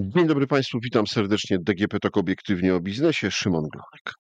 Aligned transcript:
Dzień 0.00 0.26
dobry 0.26 0.46
Państwu, 0.46 0.78
witam 0.84 1.06
serdecznie. 1.06 1.58
DGP 1.58 1.98
TOK 1.98 2.16
obiektywnie 2.16 2.74
o 2.74 2.80
biznesie, 2.80 3.30
Szymon 3.30 3.64
Glonek. 3.72 4.14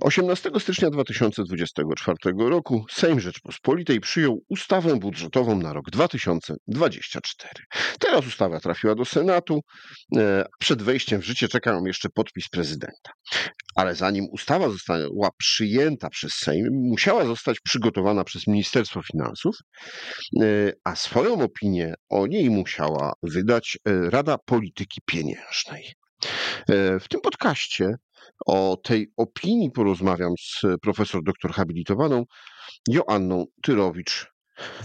18 0.00 0.50
stycznia 0.58 0.90
2024 0.90 2.16
roku 2.38 2.84
Sejm 2.90 3.20
Rzeczpospolitej 3.20 4.00
przyjął 4.00 4.44
ustawę 4.48 4.96
budżetową 4.96 5.58
na 5.58 5.72
rok 5.72 5.90
2024. 5.90 7.54
Teraz 7.98 8.26
ustawa 8.26 8.60
trafiła 8.60 8.94
do 8.94 9.04
Senatu. 9.04 9.60
E, 10.16 10.44
przed 10.58 10.82
wejściem 10.82 11.20
w 11.20 11.24
życie 11.24 11.48
czeka 11.48 11.80
jeszcze 11.86 12.08
podpis 12.08 12.48
prezydenta. 12.48 13.12
Ale 13.74 13.94
zanim 13.94 14.26
ustawa 14.32 14.70
została 14.70 15.30
przyjęta 15.38 16.10
przez 16.10 16.32
Sejm, 16.32 16.66
musiała 16.72 17.24
zostać 17.24 17.60
przygotowana 17.60 18.24
przez 18.24 18.46
Ministerstwo 18.46 19.02
Finansów, 19.02 19.56
e, 20.40 20.44
a 20.84 20.96
swoją 20.96 21.42
opinię 21.42 21.94
o 22.08 22.26
niej 22.26 22.50
musiała 22.50 23.12
wydać 23.22 23.78
e, 23.84 24.10
Rada 24.10 24.38
Polityki 24.38 25.00
Pieniężnej. 25.06 25.92
W 27.00 27.04
tym 27.08 27.20
podcaście 27.20 27.94
o 28.46 28.76
tej 28.82 29.12
opinii 29.16 29.70
porozmawiam 29.70 30.32
z 30.40 30.62
profesor 30.82 31.22
doktor 31.24 31.52
habilitowaną 31.52 32.24
Joanną 32.88 33.44
Tyrowicz, 33.62 34.26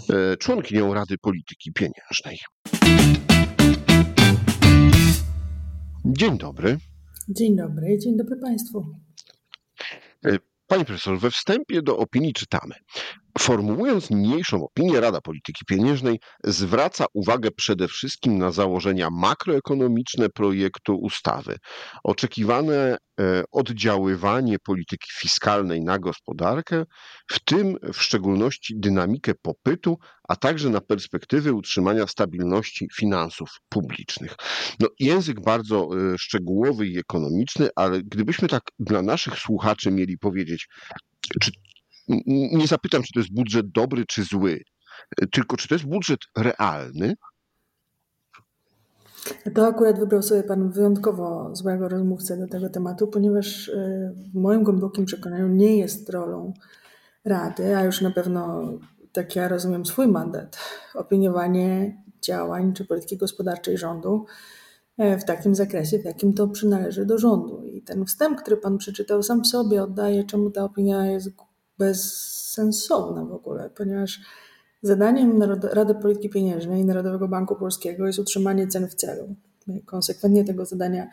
e, 0.09 0.37
członkinią 0.37 0.93
Rady 0.93 1.17
Polityki 1.17 1.73
Pieniężnej. 1.73 2.37
Dzień 6.05 6.37
dobry. 6.37 6.77
Dzień 7.29 7.55
dobry, 7.55 7.99
dzień 7.99 8.17
dobry 8.17 8.35
Państwu. 8.37 8.85
E, 10.25 10.37
Pani 10.67 10.85
profesor, 10.85 11.19
we 11.19 11.31
wstępie 11.31 11.81
do 11.81 11.97
opinii 11.97 12.33
czytamy. 12.33 12.75
Formułując 13.39 14.09
niniejszą 14.09 14.63
opinię, 14.65 14.99
Rada 14.99 15.21
Polityki 15.21 15.65
Pieniężnej 15.65 16.19
zwraca 16.43 17.05
uwagę 17.13 17.51
przede 17.51 17.87
wszystkim 17.87 18.37
na 18.37 18.51
założenia 18.51 19.09
makroekonomiczne 19.09 20.29
projektu 20.29 20.97
ustawy, 20.97 21.57
oczekiwane 22.03 22.97
e, 23.19 23.43
oddziaływanie 23.51 24.59
polityki 24.59 25.09
fiskalnej 25.13 25.81
na 25.81 25.99
gospodarkę, 25.99 26.83
w 27.31 27.39
tym 27.39 27.77
w 27.93 28.01
szczególności 28.01 28.73
dynamikę 28.77 29.33
popytu, 29.41 29.97
a 30.29 30.35
także 30.35 30.69
na 30.69 30.81
perspektywy 30.81 31.53
utrzymania 31.53 32.07
stabilności 32.07 32.87
finansów 32.95 33.49
publicznych. 33.69 34.35
No, 34.79 34.87
język 34.99 35.41
bardzo 35.41 35.89
e, 36.13 36.17
szczegółowy 36.17 36.87
i 36.87 36.99
ekonomiczny, 36.99 37.69
ale 37.75 38.01
gdybyśmy 38.01 38.47
tak 38.47 38.63
dla 38.79 39.01
naszych 39.01 39.39
słuchaczy 39.39 39.91
mieli 39.91 40.17
powiedzieć, 40.17 40.67
czy 41.41 41.51
nie 42.07 42.67
zapytam, 42.67 43.03
czy 43.03 43.13
to 43.13 43.19
jest 43.19 43.33
budżet 43.33 43.71
dobry 43.71 44.03
czy 44.07 44.23
zły, 44.23 44.59
tylko 45.31 45.57
czy 45.57 45.67
to 45.67 45.75
jest 45.75 45.85
budżet 45.85 46.19
realny. 46.37 47.13
To 49.55 49.67
akurat 49.67 49.99
wybrał 49.99 50.21
sobie 50.21 50.43
Pan 50.43 50.71
wyjątkowo 50.71 51.55
złego 51.55 51.89
rozmówcę 51.89 52.37
do 52.37 52.47
tego 52.47 52.69
tematu, 52.69 53.07
ponieważ 53.07 53.67
y, 53.67 54.13
w 54.33 54.35
moim 54.35 54.63
głębokim 54.63 55.05
przekonaniu 55.05 55.47
nie 55.47 55.77
jest 55.77 56.09
rolą 56.09 56.53
Rady, 57.25 57.77
a 57.77 57.83
już 57.83 58.01
na 58.01 58.11
pewno 58.11 58.63
tak 59.11 59.35
ja 59.35 59.47
rozumiem 59.47 59.85
swój 59.85 60.07
mandat, 60.07 60.59
opiniowanie 60.95 61.97
działań 62.21 62.73
czy 62.73 62.85
polityki 62.85 63.17
gospodarczej 63.17 63.77
rządu 63.77 64.25
e, 64.97 65.17
w 65.17 65.25
takim 65.25 65.55
zakresie, 65.55 65.99
w 65.99 66.05
jakim 66.05 66.33
to 66.33 66.47
przynależy 66.47 67.05
do 67.05 67.17
rządu. 67.17 67.63
I 67.63 67.81
ten 67.81 68.05
wstęp, 68.05 68.41
który 68.41 68.57
Pan 68.57 68.77
przeczytał, 68.77 69.23
sam 69.23 69.45
sobie 69.45 69.83
oddaje, 69.83 70.23
czemu 70.23 70.51
ta 70.51 70.63
opinia 70.63 71.05
jest 71.05 71.29
bezsensowna 71.77 73.25
w 73.25 73.33
ogóle, 73.33 73.69
ponieważ 73.69 74.19
zadaniem 74.81 75.43
Rady 75.63 75.95
Polityki 75.95 76.29
Pieniężnej 76.29 76.81
i 76.81 76.85
Narodowego 76.85 77.27
Banku 77.27 77.55
Polskiego 77.55 78.07
jest 78.07 78.19
utrzymanie 78.19 78.67
cen 78.67 78.87
w 78.87 78.95
celu. 78.95 79.35
My 79.67 79.81
konsekwentnie 79.81 80.45
tego 80.45 80.65
zadania 80.65 81.09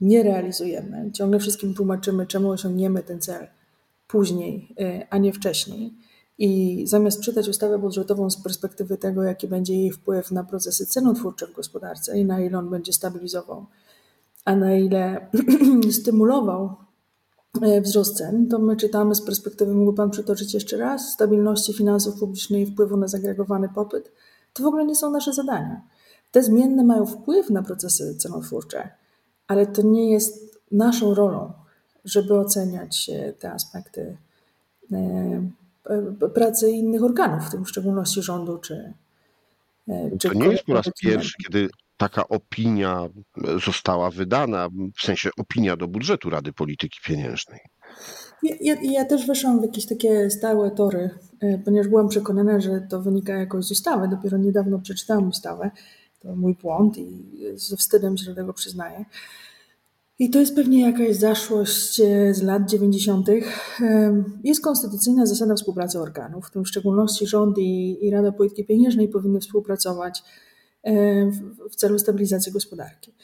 nie 0.00 0.22
realizujemy. 0.22 1.10
Ciągle 1.12 1.38
wszystkim 1.38 1.74
tłumaczymy, 1.74 2.26
czemu 2.26 2.50
osiągniemy 2.50 3.02
ten 3.02 3.20
cel 3.20 3.46
później, 4.08 4.74
y, 4.80 5.06
a 5.10 5.18
nie 5.18 5.32
wcześniej. 5.32 5.94
I 6.38 6.82
zamiast 6.86 7.20
czytać 7.20 7.48
ustawę 7.48 7.78
budżetową 7.78 8.30
z 8.30 8.42
perspektywy 8.42 8.96
tego, 8.96 9.22
jaki 9.22 9.48
będzie 9.48 9.74
jej 9.74 9.90
wpływ 9.90 10.30
na 10.30 10.44
procesy 10.44 10.86
cenotwórcze 10.86 11.46
w 11.46 11.52
gospodarce 11.52 12.18
i 12.18 12.24
na 12.24 12.40
ile 12.40 12.58
on 12.58 12.70
będzie 12.70 12.92
stabilizował, 12.92 13.66
a 14.44 14.56
na 14.56 14.76
ile 14.76 15.26
stymulował 16.00 16.76
wzrost 17.60 18.16
cen, 18.16 18.48
to 18.48 18.58
my 18.58 18.76
czytamy 18.76 19.14
z 19.14 19.22
perspektywy, 19.22 19.74
mógłby 19.74 19.96
Pan 19.96 20.10
przytoczyć 20.10 20.54
jeszcze 20.54 20.76
raz, 20.76 21.12
stabilności 21.12 21.72
finansów 21.72 22.20
publicznych 22.20 22.68
i 22.68 22.72
wpływu 22.72 22.96
na 22.96 23.08
zagregowany 23.08 23.68
popyt. 23.68 24.12
To 24.52 24.62
w 24.62 24.66
ogóle 24.66 24.86
nie 24.86 24.96
są 24.96 25.10
nasze 25.10 25.32
zadania. 25.32 25.80
Te 26.30 26.42
zmienne 26.42 26.84
mają 26.84 27.06
wpływ 27.06 27.50
na 27.50 27.62
procesy 27.62 28.16
cenotwórcze, 28.16 28.90
ale 29.46 29.66
to 29.66 29.82
nie 29.82 30.10
jest 30.10 30.60
naszą 30.70 31.14
rolą, 31.14 31.52
żeby 32.04 32.34
oceniać 32.34 33.10
te 33.38 33.52
aspekty 33.52 34.16
e, 34.92 36.28
pracy 36.34 36.70
innych 36.70 37.04
organów, 37.04 37.44
w 37.44 37.50
tym 37.50 37.64
w 37.64 37.68
szczególności 37.68 38.22
rządu 38.22 38.58
czy. 38.58 38.92
E, 39.88 40.16
czy 40.18 40.28
to 40.28 40.34
nie 40.34 40.46
jest 40.46 40.64
po 40.64 40.74
raz 40.74 40.90
pierwszy, 41.00 41.34
kiedy 41.46 41.68
taka 42.02 42.28
opinia 42.28 43.08
została 43.66 44.10
wydana, 44.10 44.68
w 44.98 45.04
sensie 45.04 45.30
opinia 45.38 45.76
do 45.76 45.88
budżetu 45.88 46.30
Rady 46.30 46.52
Polityki 46.52 46.98
Pieniężnej. 47.04 47.60
Ja, 48.42 48.56
ja, 48.60 48.76
ja, 48.82 49.04
też 49.04 49.26
weszłam 49.26 49.60
w 49.60 49.62
jakieś 49.62 49.86
takie 49.86 50.30
stałe 50.30 50.70
tory, 50.70 51.10
e, 51.40 51.58
ponieważ 51.58 51.88
byłam 51.88 52.08
przekonana, 52.08 52.60
że 52.60 52.86
to 52.90 53.02
wynika 53.02 53.34
jakoś 53.34 53.64
z 53.64 53.70
ustawy. 53.70 54.08
Dopiero 54.08 54.38
niedawno 54.38 54.78
przeczytałam 54.78 55.28
ustawę. 55.28 55.70
To 56.20 56.36
mój 56.36 56.54
błąd 56.54 56.98
i 56.98 57.08
ze 57.54 57.76
wstydem 57.76 58.18
się 58.18 58.24
do 58.26 58.34
tego 58.34 58.52
przyznaję. 58.52 59.04
I 60.18 60.30
to 60.30 60.38
jest 60.38 60.54
pewnie 60.54 60.80
jakaś 60.80 61.16
zaszłość 61.16 62.00
e, 62.00 62.34
z 62.34 62.42
lat 62.42 62.70
90. 62.70 63.28
Jest 64.44 64.64
konstytucyjna 64.64 65.26
zasada 65.26 65.54
współpracy 65.54 65.98
organów, 65.98 66.46
w 66.46 66.50
tym 66.50 66.64
w 66.64 66.68
szczególności 66.68 67.26
rząd 67.26 67.58
i, 67.58 67.98
i 68.06 68.10
Rada 68.10 68.32
Polityki 68.32 68.64
Pieniężnej 68.64 69.08
powinny 69.08 69.40
współpracować 69.40 70.22
w 71.70 71.76
celu 71.76 71.98
stabilizacji 71.98 72.52
gospodarki. 72.52 73.14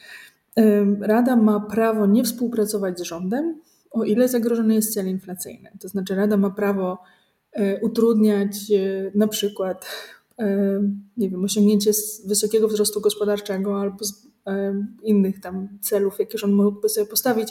Rada 1.01 1.37
ma 1.37 1.61
prawo 1.61 2.07
nie 2.07 2.25
współpracować 2.25 2.99
z 2.99 3.03
rządem, 3.03 3.61
o 3.91 4.05
ile 4.05 4.29
zagrożony 4.29 4.75
jest 4.75 4.95
cel 4.95 5.09
inflacyjny. 5.09 5.71
To 5.81 5.89
znaczy, 5.89 6.15
Rada 6.15 6.37
ma 6.37 6.51
prawo 6.51 6.99
e, 7.53 7.81
utrudniać 7.81 8.71
e, 8.71 9.11
na 9.15 9.29
przykład 9.29 9.87
e, 10.39 10.81
nie 11.17 11.31
wiem, 11.31 11.45
osiągnięcie 11.45 11.91
wysokiego 12.27 12.69
wzrostu 12.69 13.01
gospodarczego 13.01 13.81
albo 13.81 13.99
innych 15.03 15.41
tam 15.41 15.79
celów, 15.81 16.19
jakie 16.19 16.39
rząd 16.39 16.55
mógłby 16.55 16.89
sobie 16.89 17.07
postawić, 17.07 17.49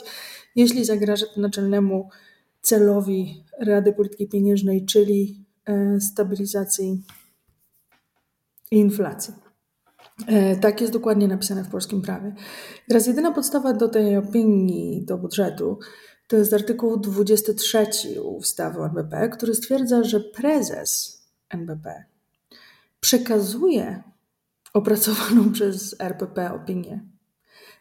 jeśli 0.56 0.84
zagraża 0.84 1.26
to 1.34 1.40
naczelnemu 1.40 2.08
celowi 2.62 3.44
Rady 3.60 3.92
Polityki 3.92 4.28
Pieniężnej, 4.28 4.84
czyli 4.84 5.44
stabilizacji 6.00 7.02
inflacji. 8.70 9.47
E, 10.26 10.56
tak 10.56 10.80
jest 10.80 10.92
dokładnie 10.92 11.28
napisane 11.28 11.64
w 11.64 11.68
polskim 11.68 12.02
prawie. 12.02 12.34
Teraz 12.88 13.06
jedyna 13.06 13.32
podstawa 13.32 13.72
do 13.72 13.88
tej 13.88 14.16
opinii, 14.16 15.04
do 15.04 15.18
budżetu, 15.18 15.78
to 16.28 16.36
jest 16.36 16.54
artykuł 16.54 16.96
23 16.96 17.86
ustawy 18.22 18.80
o 18.80 18.86
NBP, 18.86 19.28
który 19.28 19.54
stwierdza, 19.54 20.04
że 20.04 20.20
prezes 20.20 21.22
NBP 21.50 22.04
przekazuje 23.00 24.02
opracowaną 24.72 25.50
przez 25.52 26.00
RPP 26.00 26.52
opinię, 26.52 27.00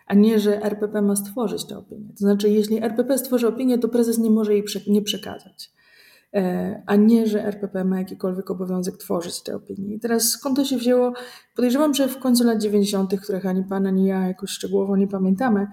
a 0.05 0.13
nie, 0.13 0.39
że 0.39 0.63
RPP 0.63 1.01
ma 1.01 1.15
stworzyć 1.15 1.65
tę 1.65 1.77
opinię. 1.77 2.09
To 2.09 2.17
znaczy, 2.17 2.49
jeśli 2.49 2.83
RPP 2.83 3.17
stworzy 3.17 3.47
opinię, 3.47 3.77
to 3.77 3.89
prezes 3.89 4.17
nie 4.17 4.29
może 4.29 4.53
jej 4.53 4.63
nie 4.87 5.01
przekazać. 5.01 5.71
E, 6.33 6.83
a 6.85 6.95
nie, 6.95 7.27
że 7.27 7.45
RPP 7.45 7.83
ma 7.83 7.99
jakikolwiek 7.99 8.51
obowiązek 8.51 8.97
tworzyć 8.97 9.41
te 9.41 9.55
opinie. 9.55 9.95
I 9.95 9.99
teraz 9.99 10.29
skąd 10.29 10.55
to 10.55 10.65
się 10.65 10.77
wzięło? 10.77 11.13
Podejrzewam, 11.55 11.93
że 11.93 12.07
w 12.07 12.19
końcu 12.19 12.43
lat 12.43 12.61
90., 12.61 13.21
których 13.21 13.45
ani 13.45 13.63
pan, 13.63 13.88
ani 13.88 14.05
ja 14.05 14.27
jakoś 14.27 14.49
szczegółowo 14.49 14.97
nie 14.97 15.07
pamiętamy, 15.07 15.67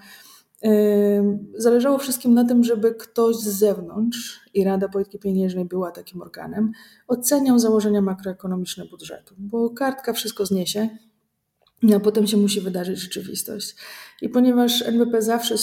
e, 0.65 0.71
zależało 1.56 1.98
wszystkim 1.98 2.34
na 2.34 2.45
tym, 2.45 2.65
żeby 2.65 2.95
ktoś 2.95 3.36
z 3.36 3.48
zewnątrz, 3.48 4.41
i 4.54 4.65
Rada 4.65 4.89
Polityki 4.89 5.18
Pieniężnej 5.18 5.65
była 5.65 5.91
takim 5.91 6.22
organem, 6.22 6.72
oceniał 7.09 7.59
założenia 7.59 8.03
makroekonomiczne 8.03 8.84
budżetu, 8.84 9.34
bo 9.39 9.71
kartka 9.71 10.12
wszystko 10.12 10.47
zniesie, 10.47 10.89
a 11.97 12.01
potem 12.01 12.27
się 12.27 12.36
musi 12.36 12.60
wydarzyć 12.60 12.98
rzeczywistość. 12.98 13.77
I 14.22 14.28
ponieważ 14.28 14.83
NBP 14.83 15.22
zawsze 15.22 15.54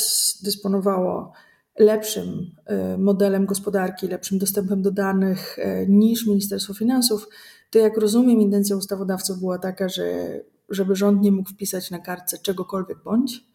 dysponowało 0.43 1.33
lepszym 1.79 2.51
y, 2.93 2.97
modelem 2.97 3.45
gospodarki, 3.45 4.07
lepszym 4.07 4.39
dostępem 4.39 4.81
do 4.81 4.91
danych 4.91 5.59
y, 5.59 5.85
niż 5.89 6.27
Ministerstwo 6.27 6.73
Finansów, 6.73 7.27
to 7.69 7.79
jak 7.79 7.97
rozumiem, 7.97 8.41
intencja 8.41 8.75
ustawodawców 8.75 9.39
była 9.39 9.59
taka, 9.59 9.89
że 9.89 10.03
żeby 10.69 10.95
rząd 10.95 11.21
nie 11.21 11.31
mógł 11.31 11.49
wpisać 11.49 11.91
na 11.91 11.99
kartce 11.99 12.37
czegokolwiek 12.37 13.03
bądź. 13.03 13.45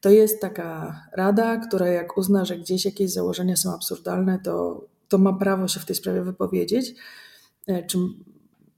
To 0.00 0.10
jest 0.10 0.40
taka 0.40 1.00
rada, 1.12 1.56
która 1.56 1.88
jak 1.88 2.16
uzna, 2.16 2.44
że 2.44 2.58
gdzieś 2.58 2.84
jakieś 2.84 3.12
założenia 3.12 3.56
są 3.56 3.74
absurdalne, 3.74 4.38
to, 4.38 4.84
to 5.08 5.18
ma 5.18 5.32
prawo 5.32 5.68
się 5.68 5.80
w 5.80 5.84
tej 5.84 5.96
sprawie 5.96 6.22
wypowiedzieć. 6.22 6.94
Y, 7.68 7.84
czy 7.86 7.98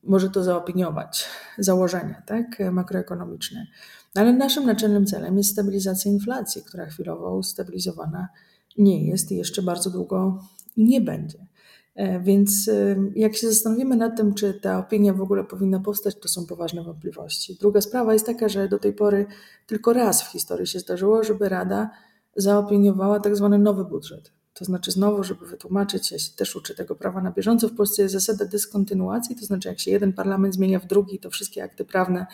może 0.02 0.30
to 0.30 0.44
zaopiniować, 0.44 1.28
założenia 1.58 2.22
tak, 2.26 2.46
makroekonomiczne. 2.72 3.66
Ale 4.14 4.32
naszym 4.32 4.66
naczelnym 4.66 5.06
celem 5.06 5.38
jest 5.38 5.50
stabilizacja 5.50 6.10
inflacji, 6.10 6.62
która 6.62 6.86
chwilowo 6.86 7.36
ustabilizowana 7.36 8.28
nie 8.78 9.06
jest 9.06 9.32
i 9.32 9.36
jeszcze 9.36 9.62
bardzo 9.62 9.90
długo 9.90 10.44
nie 10.76 11.00
będzie. 11.00 11.46
E, 11.94 12.20
więc 12.20 12.68
e, 12.68 12.96
jak 13.16 13.36
się 13.36 13.48
zastanowimy 13.48 13.96
nad 13.96 14.16
tym, 14.16 14.34
czy 14.34 14.54
ta 14.54 14.78
opinia 14.78 15.12
w 15.12 15.22
ogóle 15.22 15.44
powinna 15.44 15.80
powstać, 15.80 16.16
to 16.20 16.28
są 16.28 16.46
poważne 16.46 16.82
wątpliwości. 16.82 17.56
Druga 17.60 17.80
sprawa 17.80 18.12
jest 18.12 18.26
taka, 18.26 18.48
że 18.48 18.68
do 18.68 18.78
tej 18.78 18.92
pory 18.92 19.26
tylko 19.66 19.92
raz 19.92 20.22
w 20.22 20.26
historii 20.32 20.66
się 20.66 20.80
zdarzyło, 20.80 21.24
żeby 21.24 21.48
Rada 21.48 21.90
zaopiniowała 22.36 23.20
tak 23.20 23.36
zwany 23.36 23.58
nowy 23.58 23.84
budżet. 23.84 24.32
To 24.54 24.64
znaczy 24.64 24.90
znowu, 24.90 25.24
żeby 25.24 25.46
wytłumaczyć, 25.46 26.12
ja 26.12 26.18
się 26.18 26.32
też 26.36 26.56
uczę 26.56 26.74
tego 26.74 26.94
prawa 26.94 27.22
na 27.22 27.30
bieżąco, 27.30 27.68
w 27.68 27.74
Polsce 27.74 28.02
jest 28.02 28.14
zasada 28.14 28.44
dyskontynuacji, 28.44 29.36
to 29.36 29.46
znaczy 29.46 29.68
jak 29.68 29.80
się 29.80 29.90
jeden 29.90 30.12
parlament 30.12 30.54
zmienia 30.54 30.80
w 30.80 30.86
drugi, 30.86 31.18
to 31.18 31.30
wszystkie 31.30 31.64
akty 31.64 31.84
prawne 31.84 32.26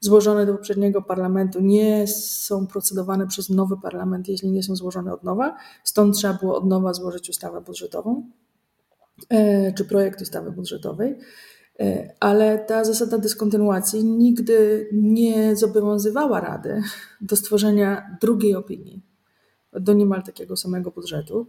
złożone 0.00 0.46
do 0.46 0.52
poprzedniego 0.52 1.02
parlamentu 1.02 1.60
nie 1.60 2.06
są 2.06 2.66
procedowane 2.66 3.26
przez 3.26 3.50
nowy 3.50 3.76
parlament, 3.82 4.28
jeśli 4.28 4.50
nie 4.50 4.62
są 4.62 4.76
złożone 4.76 5.12
od 5.12 5.24
nowa. 5.24 5.56
Stąd 5.84 6.16
trzeba 6.16 6.34
było 6.34 6.56
od 6.56 6.66
nowa 6.66 6.92
złożyć 6.92 7.30
ustawę 7.30 7.60
budżetową 7.60 8.30
e, 9.28 9.72
czy 9.72 9.84
projekt 9.84 10.20
ustawy 10.20 10.50
budżetowej. 10.50 11.18
E, 11.80 12.14
ale 12.20 12.58
ta 12.58 12.84
zasada 12.84 13.18
dyskontynuacji 13.18 14.04
nigdy 14.04 14.88
nie 14.92 15.56
zobowiązywała 15.56 16.40
Rady 16.40 16.82
do 17.20 17.36
stworzenia 17.36 18.16
drugiej 18.20 18.54
opinii 18.54 19.02
do 19.72 19.92
niemal 19.92 20.22
takiego 20.22 20.56
samego 20.56 20.90
budżetu. 20.90 21.46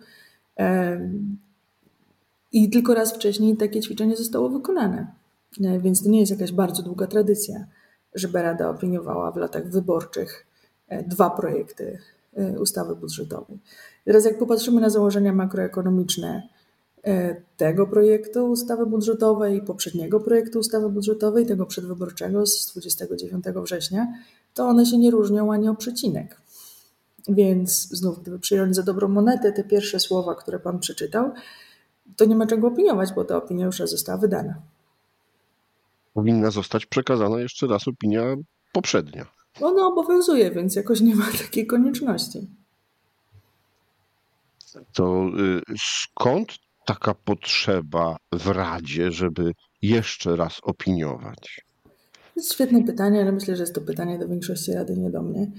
I 2.52 2.70
tylko 2.70 2.94
raz 2.94 3.14
wcześniej 3.14 3.58
takie 3.58 3.82
ćwiczenie 3.82 4.18
zostało 4.18 4.50
wykonane. 4.50 5.08
E, 5.64 5.80
więc 5.80 6.04
to 6.04 6.10
nie 6.10 6.20
jest 6.20 6.32
jakaś 6.32 6.52
bardzo 6.52 6.84
długa 6.84 7.08
tradycja, 7.08 7.66
żeby 8.16 8.42
Rada 8.42 8.70
opiniowała 8.70 9.32
w 9.32 9.38
latach 9.38 9.70
wyborczych 9.70 10.46
e, 10.88 11.04
dwa 11.04 11.30
projekty 11.30 12.00
e, 12.34 12.60
ustawy 12.60 12.96
budżetowej. 12.96 13.60
Teraz, 14.06 14.26
jak 14.26 14.38
popatrzymy 14.38 14.82
na 14.82 14.90
założenia 14.90 15.34
makroekonomiczne 15.34 16.50
tego 17.58 17.88
projektu 17.88 18.52
ustawy 18.52 18.86
budżetowej, 18.86 19.62
poprzedniego 19.62 20.20
projektu 20.20 20.60
ustawy 20.60 20.90
budżetowej, 20.90 21.46
tego 21.46 21.66
przedwyborczego 21.66 22.46
z 22.46 22.72
29 22.72 23.46
września, 23.64 24.08
to 24.54 24.68
one 24.68 24.86
się 24.86 24.98
nie 24.98 25.12
różnią 25.12 25.54
ani 25.54 25.70
o 25.70 25.76
przecinek. 25.76 26.42
Więc 27.28 27.90
znów, 27.92 28.22
gdyby 28.22 28.40
przyjąć 28.40 28.76
za 28.76 28.84
dobrą 28.84 29.08
monetę 29.08 29.52
te 29.52 29.64
pierwsze 29.64 30.00
słowa, 30.00 30.36
które 30.36 30.60
Pan 30.60 30.80
przeczytał, 30.80 31.32
to 32.16 32.26
nie 32.26 32.36
ma 32.36 32.48
czego 32.48 32.68
opiniować, 32.68 33.14
bo 33.14 33.26
ta 33.26 33.38
opinia 33.38 33.66
już 33.66 33.78
została 33.78 34.18
wydana. 34.18 34.56
Powinna 36.20 36.52
zostać 36.52 36.86
przekazana 36.86 37.40
jeszcze 37.40 37.68
raz 37.68 37.88
opinia 37.88 38.36
poprzednia. 38.74 39.26
Ona 39.62 39.88
obowiązuje, 39.88 40.52
więc 40.52 40.76
jakoś 40.76 41.02
nie 41.02 41.16
ma 41.16 41.26
takiej 41.44 41.68
konieczności. 41.68 42.48
To 44.94 45.26
y, 45.40 45.62
skąd 45.80 46.58
taka 46.86 47.14
potrzeba 47.14 48.18
w 48.32 48.48
Radzie, 48.48 49.12
żeby 49.12 49.52
jeszcze 49.82 50.36
raz 50.36 50.60
opiniować? 50.64 51.66
To 51.84 51.90
jest 52.36 52.54
świetne 52.54 52.84
pytanie, 52.84 53.22
ale 53.22 53.32
myślę, 53.32 53.56
że 53.56 53.64
jest 53.64 53.76
to 53.76 53.82
pytanie 53.82 54.20
do 54.20 54.28
większości 54.28 54.74
Rady, 54.74 54.98
nie 54.98 55.10
do 55.10 55.22
mnie. 55.22 55.52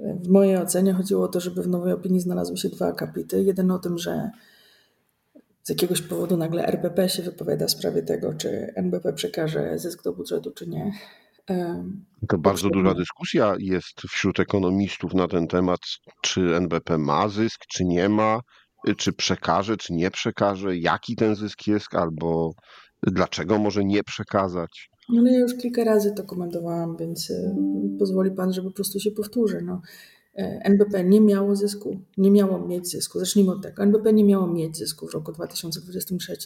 W 0.00 0.28
mojej 0.28 0.56
ocenie 0.56 0.92
chodziło 0.92 1.24
o 1.24 1.28
to, 1.28 1.40
żeby 1.40 1.62
w 1.62 1.68
nowej 1.68 1.92
opinii 1.92 2.20
znalazły 2.20 2.56
się 2.56 2.68
dwa 2.68 2.86
akapity. 2.86 3.42
Jeden 3.42 3.70
o 3.70 3.78
tym, 3.78 3.98
że 3.98 4.30
z 5.68 5.70
jakiegoś 5.70 6.02
powodu 6.02 6.36
nagle 6.36 6.66
RPP 6.66 7.08
się 7.08 7.22
wypowiada 7.22 7.66
w 7.66 7.70
sprawie 7.70 8.02
tego, 8.02 8.34
czy 8.34 8.72
NBP 8.76 9.12
przekaże 9.12 9.78
zysk 9.78 10.02
do 10.02 10.12
budżetu, 10.12 10.50
czy 10.50 10.66
nie. 10.66 10.92
To 12.28 12.38
bardzo 12.38 12.70
duża 12.70 12.94
dyskusja 12.94 13.54
jest 13.58 14.00
wśród 14.00 14.40
ekonomistów 14.40 15.14
na 15.14 15.28
ten 15.28 15.46
temat, 15.46 15.80
czy 16.22 16.40
NBP 16.40 16.98
ma 16.98 17.28
zysk, 17.28 17.60
czy 17.68 17.84
nie 17.84 18.08
ma, 18.08 18.40
czy 18.96 19.12
przekaże, 19.12 19.76
czy 19.76 19.92
nie 19.92 20.10
przekaże, 20.10 20.76
jaki 20.76 21.16
ten 21.16 21.34
zysk 21.34 21.66
jest, 21.66 21.94
albo 21.94 22.52
dlaczego 23.02 23.58
może 23.58 23.84
nie 23.84 24.04
przekazać. 24.04 24.90
No 25.08 25.20
ale 25.20 25.32
ja 25.32 25.38
już 25.38 25.54
kilka 25.54 25.84
razy 25.84 26.12
to 26.16 26.24
komentowałam, 26.24 26.96
więc 26.96 27.30
e, 27.30 27.56
pozwoli 27.98 28.30
Pan, 28.30 28.52
że 28.52 28.62
po 28.62 28.70
prostu 28.70 29.00
się 29.00 29.10
powtórzę. 29.10 29.60
No. 29.64 29.80
E, 30.38 30.60
NBP 30.64 31.04
nie 31.04 31.20
miało 31.20 31.56
zysku, 31.56 32.00
nie 32.16 32.30
miało 32.30 32.66
mieć 32.66 32.88
zysku. 32.88 33.18
Zacznijmy 33.18 33.52
od 33.52 33.62
tego. 33.62 33.82
NBP 33.82 34.12
nie 34.12 34.24
miało 34.24 34.46
mieć 34.46 34.76
zysku 34.76 35.08
w 35.08 35.14
roku 35.14 35.32
2023. 35.32 36.36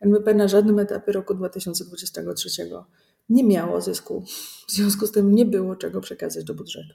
NBP 0.00 0.34
na 0.34 0.48
żadnym 0.48 0.78
etapie 0.78 1.12
roku 1.12 1.34
2023 1.34 2.50
nie 3.28 3.44
miało 3.44 3.80
zysku. 3.80 4.24
W 4.68 4.72
związku 4.72 5.06
z 5.06 5.12
tym 5.12 5.34
nie 5.34 5.46
było 5.46 5.76
czego 5.76 6.00
przekazać 6.00 6.44
do 6.44 6.54
budżetu. 6.54 6.94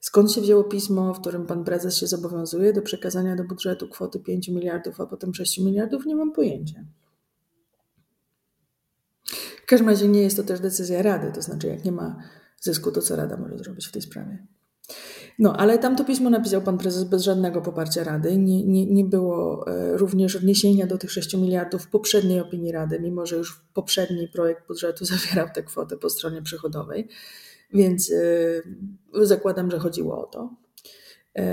Skąd 0.00 0.32
się 0.32 0.40
wzięło 0.40 0.64
pismo, 0.64 1.14
w 1.14 1.20
którym 1.20 1.46
pan 1.46 1.64
prezes 1.64 1.96
się 1.96 2.06
zobowiązuje 2.06 2.72
do 2.72 2.82
przekazania 2.82 3.36
do 3.36 3.44
budżetu 3.44 3.88
kwoty 3.88 4.20
5 4.20 4.48
miliardów, 4.48 5.00
a 5.00 5.06
potem 5.06 5.34
6 5.34 5.58
miliardów? 5.58 6.06
Nie 6.06 6.16
mam 6.16 6.32
pojęcia. 6.32 6.84
W 9.62 9.66
każdym 9.66 9.88
razie 9.88 10.08
nie 10.08 10.22
jest 10.22 10.36
to 10.36 10.42
też 10.42 10.60
decyzja 10.60 11.02
Rady, 11.02 11.32
to 11.32 11.42
znaczy 11.42 11.66
jak 11.66 11.84
nie 11.84 11.92
ma 11.92 12.22
zysku, 12.60 12.92
to 12.92 13.02
co 13.02 13.16
Rada 13.16 13.36
może 13.36 13.58
zrobić 13.58 13.86
w 13.86 13.92
tej 13.92 14.02
sprawie. 14.02 14.46
No, 15.38 15.56
ale 15.56 15.78
tam 15.78 15.96
to 15.96 16.04
pismo 16.04 16.30
napisał 16.30 16.62
pan 16.62 16.78
prezes 16.78 17.04
bez 17.04 17.22
żadnego 17.22 17.62
poparcia 17.62 18.04
Rady. 18.04 18.36
Nie, 18.36 18.64
nie, 18.64 18.86
nie 18.86 19.04
było 19.04 19.66
e, 19.66 19.96
również 19.96 20.36
odniesienia 20.36 20.86
do 20.86 20.98
tych 20.98 21.12
6 21.12 21.34
miliardów 21.34 21.82
w 21.82 21.90
poprzedniej 21.90 22.40
opinii 22.40 22.72
Rady, 22.72 23.00
mimo 23.00 23.26
że 23.26 23.36
już 23.36 23.60
poprzedni 23.74 24.28
projekt 24.28 24.66
budżetu 24.68 25.04
zawierał 25.14 25.48
tę 25.54 25.62
kwotę 25.62 25.96
po 25.96 26.10
stronie 26.10 26.42
przychodowej. 26.42 27.08
Więc 27.72 28.08
yy, 28.08 29.26
zakładam, 29.26 29.70
że 29.70 29.78
chodziło 29.78 30.24
o 30.24 30.26
to, 30.26 30.54
yy, 31.34 31.44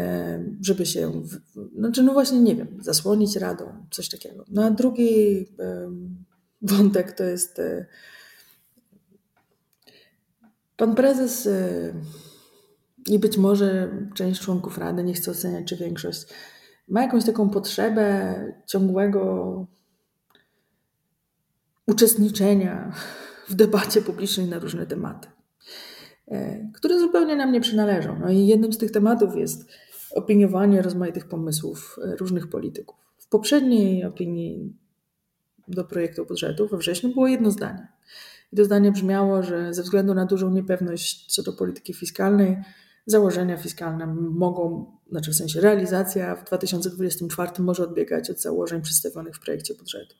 żeby 0.61 0.85
się, 0.85 1.11
w, 1.21 1.39
znaczy 1.79 2.03
no 2.03 2.13
właśnie 2.13 2.41
nie 2.41 2.55
wiem, 2.55 2.77
zasłonić 2.81 3.35
Radą, 3.35 3.85
coś 3.91 4.09
takiego. 4.09 4.45
No 4.47 4.63
a 4.63 4.71
drugi 4.71 5.35
yy, 5.35 5.47
wątek 6.61 7.11
to 7.11 7.23
jest. 7.23 7.61
Pan 10.77 10.95
prezes 10.95 11.49
i 13.09 13.19
być 13.19 13.37
może 13.37 13.91
część 14.13 14.41
członków 14.41 14.77
Rady, 14.77 15.03
nie 15.03 15.13
chcę 15.13 15.31
oceniać, 15.31 15.67
czy 15.67 15.75
większość, 15.75 16.25
ma 16.87 17.01
jakąś 17.01 17.25
taką 17.25 17.49
potrzebę 17.49 18.35
ciągłego 18.67 19.67
uczestniczenia 21.87 22.91
w 23.47 23.55
debacie 23.55 24.01
publicznej 24.01 24.47
na 24.47 24.59
różne 24.59 24.85
tematy, 24.85 25.27
e, 26.27 26.71
które 26.73 26.99
zupełnie 26.99 27.35
nam 27.35 27.51
nie 27.51 27.61
przynależą. 27.61 28.19
No 28.19 28.31
i 28.31 28.47
jednym 28.47 28.73
z 28.73 28.77
tych 28.77 28.91
tematów 28.91 29.35
jest 29.35 29.71
opiniowanie 30.15 30.81
rozmaitych 30.81 31.27
pomysłów 31.27 31.99
różnych 32.19 32.47
polityków. 32.47 32.95
W 33.17 33.27
poprzedniej 33.27 34.05
opinii 34.05 34.73
do 35.67 35.83
projektu 35.83 36.25
budżetu 36.25 36.67
we 36.67 36.77
wrześniu 36.77 37.13
było 37.13 37.27
jedno 37.27 37.51
zdanie. 37.51 37.87
I 38.53 38.55
to 38.55 38.65
zdanie 38.65 38.91
brzmiało, 38.91 39.43
że 39.43 39.73
ze 39.73 39.83
względu 39.83 40.13
na 40.13 40.25
dużą 40.25 40.51
niepewność 40.51 41.35
co 41.35 41.43
do 41.43 41.53
polityki 41.53 41.93
fiskalnej, 41.93 42.57
założenia 43.05 43.57
fiskalne 43.57 44.07
mogą, 44.15 44.91
znaczy 45.11 45.31
w 45.31 45.35
sensie 45.35 45.61
realizacja 45.61 46.35
w 46.35 46.43
2024 46.43 47.51
może 47.59 47.83
odbiegać 47.83 48.29
od 48.29 48.41
założeń 48.41 48.81
przedstawionych 48.81 49.35
w 49.35 49.39
projekcie 49.39 49.73
budżetu. 49.75 50.15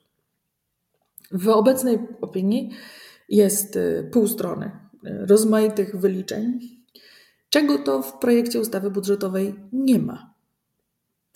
W 1.32 1.48
obecnej 1.48 1.98
opinii 2.20 2.70
jest 3.28 3.76
y, 3.76 4.08
pół 4.12 4.28
strony 4.28 4.70
y, 5.06 5.26
rozmaitych 5.26 5.96
wyliczeń, 5.96 6.60
czego 7.48 7.78
to 7.78 8.02
w 8.02 8.18
projekcie 8.18 8.60
ustawy 8.60 8.90
budżetowej 8.90 9.54
nie 9.72 9.98
ma. 9.98 10.34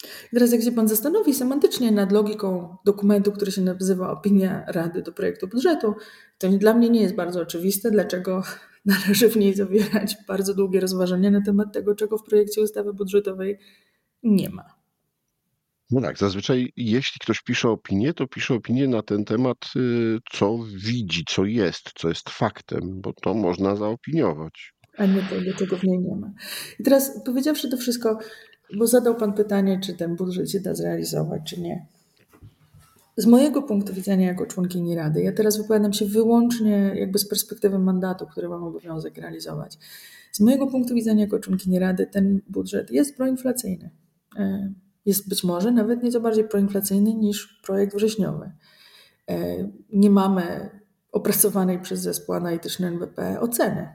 I 0.04 0.35
teraz 0.35 0.52
jak 0.52 0.62
się 0.62 0.73
Pan 0.73 0.88
zastanowi 0.88 1.35
semantycznie 1.35 1.92
nad 1.92 2.12
logiką 2.12 2.76
dokumentu, 2.85 3.33
który 3.33 3.52
się 3.52 3.62
nazywa 3.62 4.11
Opinia 4.11 4.64
Rady 4.69 5.02
do 5.02 5.12
projektu 5.12 5.49
budżetu, 5.49 5.95
to 6.38 6.49
dla 6.49 6.75
mnie 6.75 6.90
nie 6.90 7.02
jest 7.02 7.14
bardzo 7.14 7.40
oczywiste, 7.40 7.90
dlaczego 7.90 8.42
należy 8.84 9.28
w 9.28 9.37
niej 9.37 9.54
zawierać 9.54 10.16
bardzo 10.28 10.54
długie 10.54 10.80
rozważania 10.80 11.30
na 11.30 11.40
temat 11.40 11.72
tego, 11.72 11.94
czego 11.94 12.18
w 12.18 12.25
projekcie 12.25 12.62
ustawy 12.62 12.94
budżetowej 12.94 13.58
nie 14.22 14.50
ma. 14.50 14.80
No 15.90 16.00
tak, 16.00 16.18
zazwyczaj 16.18 16.72
jeśli 16.76 17.18
ktoś 17.20 17.42
pisze 17.42 17.68
opinię, 17.68 18.14
to 18.14 18.26
pisze 18.26 18.54
opinię 18.54 18.88
na 18.88 19.02
ten 19.02 19.25
temat, 19.25 19.56
y, 19.76 20.18
co 20.32 20.58
widzi, 20.76 21.25
co 21.28 21.44
jest, 21.44 21.90
co 21.94 22.08
jest 22.08 22.30
faktem, 22.30 23.00
bo 23.00 23.12
to 23.12 23.34
można 23.34 23.76
zaopiniować. 23.76 24.75
A 24.96 25.06
nie 25.06 25.22
to, 25.22 25.58
czego 25.58 25.76
w 25.76 25.84
niej 25.84 25.99
nie 25.99 26.16
ma. 26.16 26.32
I 26.78 26.82
teraz 26.82 27.25
powiedziawszy 27.25 27.70
to 27.70 27.76
wszystko, 27.76 28.18
bo 28.78 28.87
zadał 28.87 29.16
Pan 29.16 29.32
pytanie, 29.32 29.80
czy 29.84 29.94
ten 29.94 30.16
budżet 30.16 30.50
się 30.50 30.60
da 30.60 30.75
zrealizować, 30.75 31.42
czy 31.46 31.60
nie. 31.60 31.87
Z 33.21 33.27
mojego 33.27 33.62
punktu 33.62 33.95
widzenia 33.95 34.27
jako 34.27 34.47
członkini 34.47 34.95
Rady, 34.95 35.23
ja 35.23 35.33
teraz 35.33 35.59
wypowiadam 35.59 35.93
się 35.93 36.07
wyłącznie 36.07 36.93
jakby 36.95 37.19
z 37.19 37.29
perspektywy 37.29 37.79
mandatu, 37.79 38.27
który 38.27 38.49
mam 38.49 38.65
obowiązek 38.65 39.19
realizować. 39.19 39.79
Z 40.33 40.41
mojego 40.41 40.67
punktu 40.67 40.95
widzenia 40.95 41.25
jako 41.25 41.39
członkini 41.39 41.79
Rady 41.79 42.07
ten 42.07 42.41
budżet 42.49 42.91
jest 42.91 43.17
proinflacyjny. 43.17 43.91
E, 44.37 44.73
jest 45.07 45.29
być 45.29 45.45
może 45.45 45.71
nawet 45.71 46.03
nieco 46.03 46.21
bardziej 46.21 46.49
proinflacyjny 46.49 47.15
niż 47.15 47.61
projekt 47.65 47.97
wrześniowy. 47.97 48.53
E, 49.31 49.69
nie 49.93 50.11
mamy 50.11 50.71
opracowanej 51.12 51.81
przez 51.81 52.00
zespół 52.00 52.35
analityczny 52.35 52.87
NBP 52.87 53.41
oceny, 53.41 53.89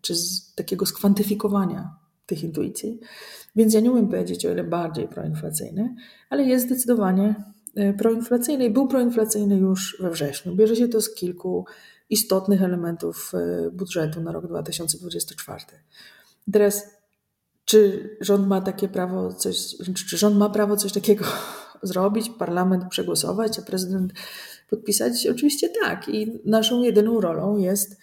czy 0.00 0.14
z 0.14 0.54
takiego 0.54 0.86
skwantyfikowania 0.86 1.96
tych 2.26 2.44
intuicji. 2.44 3.00
Więc 3.56 3.74
ja 3.74 3.80
nie 3.80 3.90
umiem 3.90 4.08
powiedzieć, 4.08 4.46
o 4.46 4.52
ile 4.52 4.64
bardziej 4.64 5.08
proinflacyjny, 5.08 5.94
ale 6.30 6.44
jest 6.44 6.66
zdecydowanie 6.66 7.34
proinflacyjny 7.98 8.64
i 8.64 8.70
był 8.70 8.88
proinflacyjny 8.88 9.56
już 9.56 9.96
we 10.00 10.10
wrześniu. 10.10 10.54
Bierze 10.54 10.76
się 10.76 10.88
to 10.88 11.00
z 11.00 11.14
kilku 11.14 11.66
istotnych 12.10 12.62
elementów 12.62 13.32
budżetu 13.72 14.20
na 14.20 14.32
rok 14.32 14.46
2024. 14.46 15.60
Teraz, 16.52 16.86
czy 17.64 18.10
rząd 18.20 18.46
ma 18.46 18.60
takie 18.60 18.88
prawo, 18.88 19.32
coś, 19.32 19.56
czy 20.08 20.18
rząd 20.18 20.36
ma 20.36 20.50
prawo 20.50 20.76
coś 20.76 20.92
takiego 20.92 21.24
zrobić, 21.82 22.30
parlament 22.38 22.84
przegłosować, 22.90 23.58
a 23.58 23.62
prezydent 23.62 24.12
podpisać? 24.70 25.26
Oczywiście 25.26 25.68
tak. 25.68 26.08
I 26.08 26.40
naszą 26.44 26.82
jedyną 26.82 27.20
rolą 27.20 27.58
jest 27.58 27.96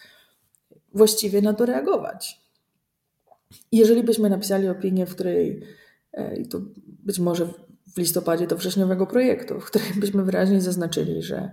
właściwie 0.94 1.42
na 1.42 1.54
to 1.54 1.66
reagować. 1.66 2.42
Jeżeli 3.72 4.04
byśmy 4.04 4.30
napisali 4.30 4.68
opinię, 4.68 5.06
w 5.06 5.16
której, 5.16 5.64
e, 6.14 6.36
i 6.36 6.48
to 6.48 6.62
być 6.88 7.20
może 7.20 7.48
w 7.96 7.98
listopadzie 7.98 8.48
do 8.48 8.58
wrześniowego 8.58 9.08
projektu, 9.08 9.60
w 9.60 9.66
której 9.66 9.94
byśmy 9.96 10.24
wyraźnie 10.24 10.62
zaznaczyli, 10.62 11.24
że 11.24 11.52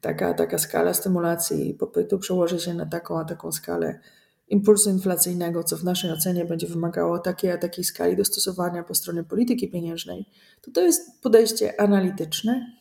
taka, 0.00 0.34
taka 0.34 0.58
skala 0.58 0.94
stymulacji 0.94 1.74
popytu 1.74 2.18
przełoży 2.18 2.60
się 2.60 2.74
na 2.74 2.86
taką 2.86 3.18
a 3.18 3.24
taką 3.24 3.52
skalę 3.52 4.00
impulsu 4.48 4.90
inflacyjnego, 4.90 5.64
co 5.64 5.76
w 5.76 5.84
naszej 5.84 6.10
ocenie 6.10 6.44
będzie 6.44 6.66
wymagało 6.66 7.18
takiej 7.18 7.50
a 7.50 7.58
takiej 7.58 7.84
skali 7.84 8.16
dostosowania 8.16 8.82
po 8.82 8.94
stronie 8.94 9.24
polityki 9.24 9.70
pieniężnej, 9.70 10.26
to 10.62 10.70
to 10.70 10.80
jest 10.80 11.22
podejście 11.22 11.80
analityczne. 11.80 12.77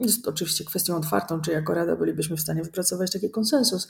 Jest 0.00 0.28
oczywiście 0.28 0.64
kwestią 0.64 0.96
otwartą, 0.96 1.40
czy 1.40 1.52
jako 1.52 1.74
Rada 1.74 1.96
bylibyśmy 1.96 2.36
w 2.36 2.40
stanie 2.40 2.62
wypracować 2.62 3.12
taki 3.12 3.30
konsensus 3.30 3.88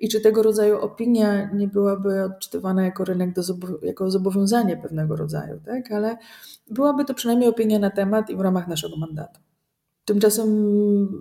i 0.00 0.08
czy 0.08 0.20
tego 0.20 0.42
rodzaju 0.42 0.80
opinia 0.80 1.50
nie 1.52 1.68
byłaby 1.68 2.24
odczytywana 2.24 2.84
jako 2.84 3.04
rynek, 3.04 3.32
do 3.32 3.42
jako 3.82 4.10
zobowiązanie 4.10 4.76
pewnego 4.76 5.16
rodzaju, 5.16 5.60
tak? 5.64 5.92
ale 5.92 6.16
byłaby 6.70 7.04
to 7.04 7.14
przynajmniej 7.14 7.48
opinia 7.48 7.78
na 7.78 7.90
temat 7.90 8.30
i 8.30 8.36
w 8.36 8.40
ramach 8.40 8.68
naszego 8.68 8.96
mandatu. 8.96 9.40
Tymczasem 10.04 10.48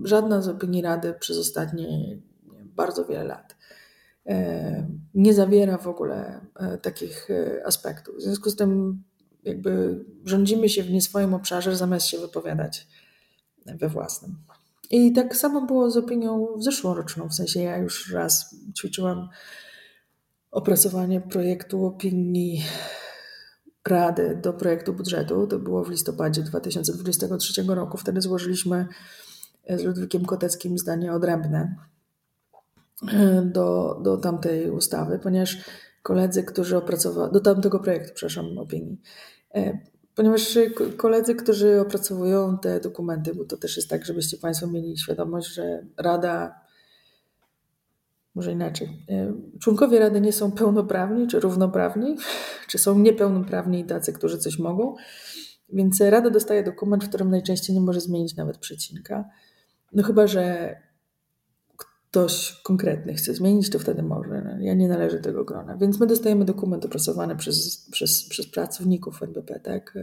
żadna 0.04 0.42
z 0.42 0.48
opinii 0.48 0.82
Rady 0.82 1.13
przez 1.20 1.38
ostatnie 1.38 2.18
bardzo 2.75 3.06
wiele 3.06 3.24
lat 3.24 3.56
E, 4.27 4.88
nie 5.13 5.34
zawiera 5.34 5.77
w 5.77 5.88
ogóle 5.88 6.46
e, 6.56 6.77
takich 6.77 7.30
e, 7.32 7.65
aspektów. 7.65 8.15
W 8.18 8.22
związku 8.22 8.50
z 8.50 8.56
tym 8.56 9.04
jakby 9.44 10.00
rządzimy 10.25 10.70
się 10.70 10.84
w 10.84 10.92
nie 10.92 11.01
swoim 11.01 11.34
obszarze, 11.34 11.75
zamiast 11.75 12.08
się 12.08 12.20
wypowiadać 12.20 12.88
we 13.65 13.89
własnym. 13.89 14.36
I 14.91 15.13
tak 15.13 15.36
samo 15.36 15.62
było 15.62 15.91
z 15.91 15.98
opinią 15.98 16.48
zeszłoroczną, 16.60 17.29
w 17.29 17.34
sensie 17.34 17.60
ja 17.60 17.77
już 17.77 18.12
raz 18.12 18.55
ćwiczyłam 18.77 19.29
opracowanie 20.51 21.22
projektu 21.22 21.86
opinii 21.86 22.63
Rady 23.88 24.39
do 24.43 24.53
projektu 24.53 24.93
budżetu. 24.93 25.48
To 25.48 25.60
było 25.60 25.84
w 25.84 25.89
listopadzie 25.89 26.41
2023 26.41 27.63
roku. 27.67 27.98
Wtedy 27.98 28.22
złożyliśmy 28.22 28.88
z 29.69 29.84
Ludwikiem 29.84 30.25
Koteckim 30.25 30.77
zdanie 30.77 31.13
odrębne 31.13 31.75
do, 33.43 34.00
do 34.03 34.17
tamtej 34.17 34.72
ustawy, 34.72 35.19
ponieważ 35.19 35.57
koledzy, 36.03 36.43
którzy 36.43 36.77
opracowali, 36.77 37.34
do 37.34 37.39
tamtego 37.39 37.79
projektu, 37.79 38.12
przepraszam, 38.15 38.57
opinii, 38.57 39.01
e, 39.55 39.79
ponieważ 40.15 40.57
koledzy, 40.98 41.36
którzy 41.36 41.81
opracowują 41.81 42.57
te 42.57 42.79
dokumenty, 42.79 43.36
bo 43.36 43.45
to 43.45 43.57
też 43.57 43.77
jest 43.77 43.89
tak, 43.89 44.05
żebyście 44.05 44.38
Państwo 44.38 44.67
mieli 44.67 44.98
świadomość, 44.98 45.48
że 45.48 45.86
Rada, 45.98 46.62
może 48.36 48.51
inaczej, 48.51 49.05
e, 49.10 49.34
członkowie 49.60 50.00
Rady 50.00 50.22
nie 50.22 50.34
są 50.34 50.51
pełnoprawni 50.51 51.27
czy 51.27 51.39
równoprawni, 51.39 52.17
czy 52.69 52.77
są 52.77 53.00
niepełnoprawni 53.00 53.79
i 53.79 53.86
tacy, 53.86 54.13
którzy 54.13 54.38
coś 54.38 54.60
mogą, 54.60 54.95
więc 55.69 56.01
Rada 56.01 56.29
dostaje 56.29 56.63
dokument, 56.63 57.03
w 57.03 57.10
którym 57.10 57.29
najczęściej 57.29 57.75
nie 57.75 57.81
może 57.81 58.01
zmienić 58.01 58.36
nawet 58.36 58.57
przecinka. 58.57 59.25
No 59.93 60.03
chyba, 60.03 60.27
że 60.27 60.75
ktoś 62.15 62.62
konkretny 62.63 63.13
chce 63.13 63.34
zmienić, 63.34 63.69
to 63.69 63.79
wtedy 63.79 64.03
może. 64.03 64.57
Ja 64.60 64.74
nie 64.74 64.88
należę 64.88 65.17
do 65.17 65.24
tego 65.24 65.45
grona. 65.45 65.77
Więc 65.77 66.00
my 66.00 66.07
dostajemy 66.07 66.45
dokument 66.45 66.86
opracowany 66.86 67.36
przez, 67.36 67.88
przez, 67.91 68.29
przez 68.29 68.48
pracowników 68.48 69.24
NBP, 69.24 69.60
tak? 69.60 69.98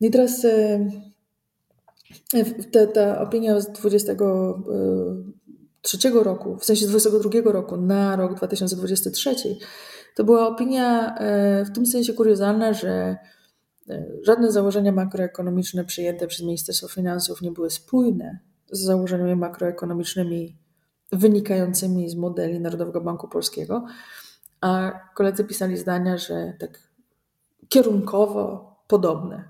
I 0.00 0.10
teraz 0.10 0.44
e, 0.44 0.88
ta, 2.72 2.86
ta 2.86 3.20
opinia 3.20 3.60
z 3.60 3.72
23 3.72 6.10
roku, 6.10 6.56
w 6.56 6.64
sensie 6.64 6.86
z 6.86 6.88
22 6.88 7.52
roku 7.52 7.76
na 7.76 8.16
rok 8.16 8.34
2023, 8.34 9.34
to 10.16 10.24
była 10.24 10.48
opinia 10.48 11.14
e, 11.14 11.64
w 11.64 11.72
tym 11.72 11.86
sensie 11.86 12.12
kuriozalna, 12.12 12.72
że 12.72 13.16
e, 13.88 14.06
żadne 14.22 14.52
założenia 14.52 14.92
makroekonomiczne 14.92 15.84
przyjęte 15.84 16.26
przez 16.26 16.46
Ministerstwo 16.46 16.88
Finansów 16.88 17.42
nie 17.42 17.52
były 17.52 17.70
spójne 17.70 18.38
z 18.70 18.80
założeniami 18.80 19.36
makroekonomicznymi 19.36 20.61
wynikającymi 21.12 22.10
z 22.10 22.14
modeli 22.14 22.60
Narodowego 22.60 23.00
Banku 23.00 23.28
Polskiego, 23.28 23.84
a 24.60 24.92
koledzy 25.14 25.44
pisali 25.44 25.76
zdania, 25.76 26.18
że 26.18 26.52
tak 26.58 26.78
kierunkowo 27.68 28.74
podobne. 28.88 29.48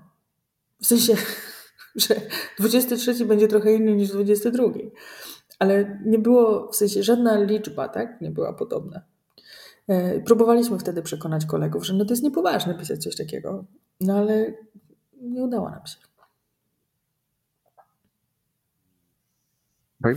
W 0.81 0.85
sensie, 0.85 1.15
że 1.95 2.15
23 2.59 3.25
będzie 3.25 3.47
trochę 3.47 3.73
inny 3.73 3.95
niż 3.95 4.09
22. 4.09 4.63
Ale 5.59 5.99
nie 6.05 6.19
było, 6.19 6.71
w 6.71 6.75
sensie 6.75 7.03
żadna 7.03 7.39
liczba, 7.39 7.87
tak, 7.87 8.21
nie 8.21 8.31
była 8.31 8.53
podobna. 8.53 9.01
E, 9.87 10.19
próbowaliśmy 10.19 10.79
wtedy 10.79 11.01
przekonać 11.01 11.45
kolegów, 11.45 11.85
że 11.85 11.93
no 11.93 12.05
to 12.05 12.11
jest 12.11 12.23
niepoważne 12.23 12.75
pisać 12.75 13.03
coś 13.03 13.15
takiego, 13.15 13.65
no 14.01 14.17
ale 14.17 14.53
nie 15.21 15.43
udało 15.43 15.69
nam 15.69 15.85
się. 15.85 15.97
Panie 20.01 20.15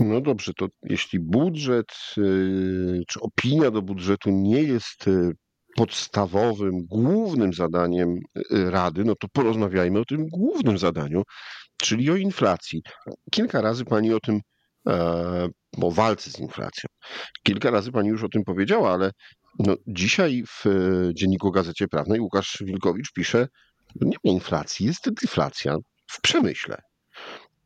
no 0.00 0.20
dobrze, 0.20 0.52
to 0.54 0.66
jeśli 0.82 1.20
budżet 1.20 1.86
y, 2.18 3.02
czy 3.08 3.20
opinia 3.20 3.70
do 3.70 3.82
budżetu 3.82 4.30
nie 4.30 4.62
jest 4.62 5.08
y, 5.08 5.32
podstawowym, 5.76 6.86
głównym 6.86 7.52
zadaniem 7.52 8.18
y, 8.36 8.70
Rady, 8.70 9.04
no 9.04 9.14
to 9.20 9.28
porozmawiajmy 9.32 10.00
o 10.00 10.04
tym 10.04 10.26
głównym 10.28 10.78
zadaniu, 10.78 11.22
czyli 11.76 12.10
o 12.10 12.16
inflacji. 12.16 12.82
Kilka 13.30 13.60
razy 13.60 13.84
pani 13.84 14.14
o 14.14 14.20
tym, 14.20 14.40
e, 14.88 15.48
o 15.82 15.90
walce 15.90 16.30
z 16.30 16.38
inflacją. 16.38 16.88
Kilka 17.42 17.70
razy 17.70 17.92
pani 17.92 18.08
już 18.08 18.24
o 18.24 18.28
tym 18.28 18.44
powiedziała, 18.44 18.92
ale 18.92 19.10
no 19.58 19.74
dzisiaj 19.86 20.42
w 20.48 20.64
Dzienniku 21.14 21.50
Gazecie 21.50 21.88
Prawnej 21.88 22.20
Łukasz 22.20 22.62
Wilkowicz 22.66 23.12
pisze, 23.12 23.48
nie 24.00 24.16
ma 24.24 24.30
inflacji, 24.30 24.86
jest 24.86 25.10
deflacja 25.22 25.76
w 26.10 26.20
przemyśle. 26.20 26.76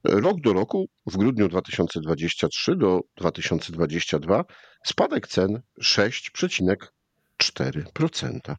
Rok 0.05 0.41
do 0.41 0.53
roku, 0.53 0.89
w 1.07 1.17
grudniu 1.17 1.49
2023 1.49 2.77
do 2.77 3.01
2022, 3.17 4.45
spadek 4.87 5.29
cen 5.29 5.61
6,4%. 5.83 8.55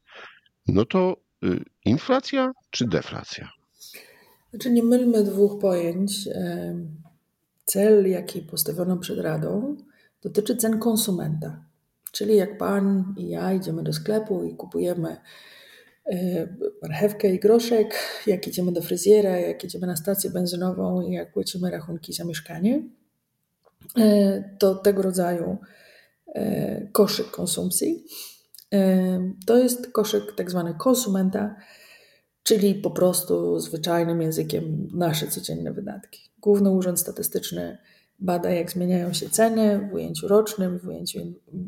No 0.67 0.86
to 0.86 1.17
y, 1.43 1.63
inflacja 1.86 2.51
czy 2.69 2.88
deflacja? 2.88 3.50
Znaczy 4.50 4.71
nie 4.71 4.83
mylmy 4.83 5.24
dwóch 5.24 5.62
pojęć. 5.62 6.29
Cel, 7.65 8.10
jaki 8.10 8.41
postawiono 8.41 8.98
przed 8.98 9.19
Radą, 9.19 9.77
dotyczy 10.24 10.55
cen 10.55 10.79
konsumenta. 10.79 11.65
Czyli 12.12 12.36
jak 12.36 12.57
pan 12.57 13.13
i 13.17 13.29
ja 13.29 13.53
idziemy 13.53 13.83
do 13.83 13.93
sklepu 13.93 14.43
i 14.43 14.55
kupujemy 14.55 15.17
marchewkę 16.82 17.34
i 17.34 17.39
groszek, 17.39 17.96
jak 18.27 18.48
idziemy 18.48 18.72
do 18.72 18.82
fryzjera, 18.82 19.38
jak 19.38 19.63
idziemy 19.63 19.88
na 19.88 19.96
stację 19.96 20.30
benzynową 20.30 21.01
i 21.01 21.12
jak 21.12 21.34
płacimy 21.34 21.72
rachunki 21.72 22.13
za 22.13 22.24
mieszkanie, 22.24 22.84
e, 23.98 24.44
to 24.60 24.75
tego 24.75 25.01
rodzaju 25.01 25.58
e, 26.36 26.88
koszyk 26.91 27.32
konsumpcji 27.32 28.06
to 29.46 29.58
jest 29.58 29.91
koszyk 29.91 30.36
tak 30.36 30.50
zwany 30.50 30.74
konsumenta, 30.74 31.56
czyli 32.44 32.75
po 32.75 32.91
prostu 32.91 33.60
zwyczajnym 33.60 34.22
językiem 34.22 34.88
nasze 34.94 35.27
codzienne 35.27 35.74
wydatki. 35.74 36.30
Główny 36.39 36.70
Urząd 36.70 37.00
Statystyczny 37.00 37.77
bada, 38.21 38.49
jak 38.49 38.71
zmieniają 38.71 39.13
się 39.13 39.29
ceny 39.29 39.89
w 39.91 39.93
ujęciu 39.93 40.27
rocznym, 40.27 40.79
w 40.79 40.87
ujęciu 40.87 41.19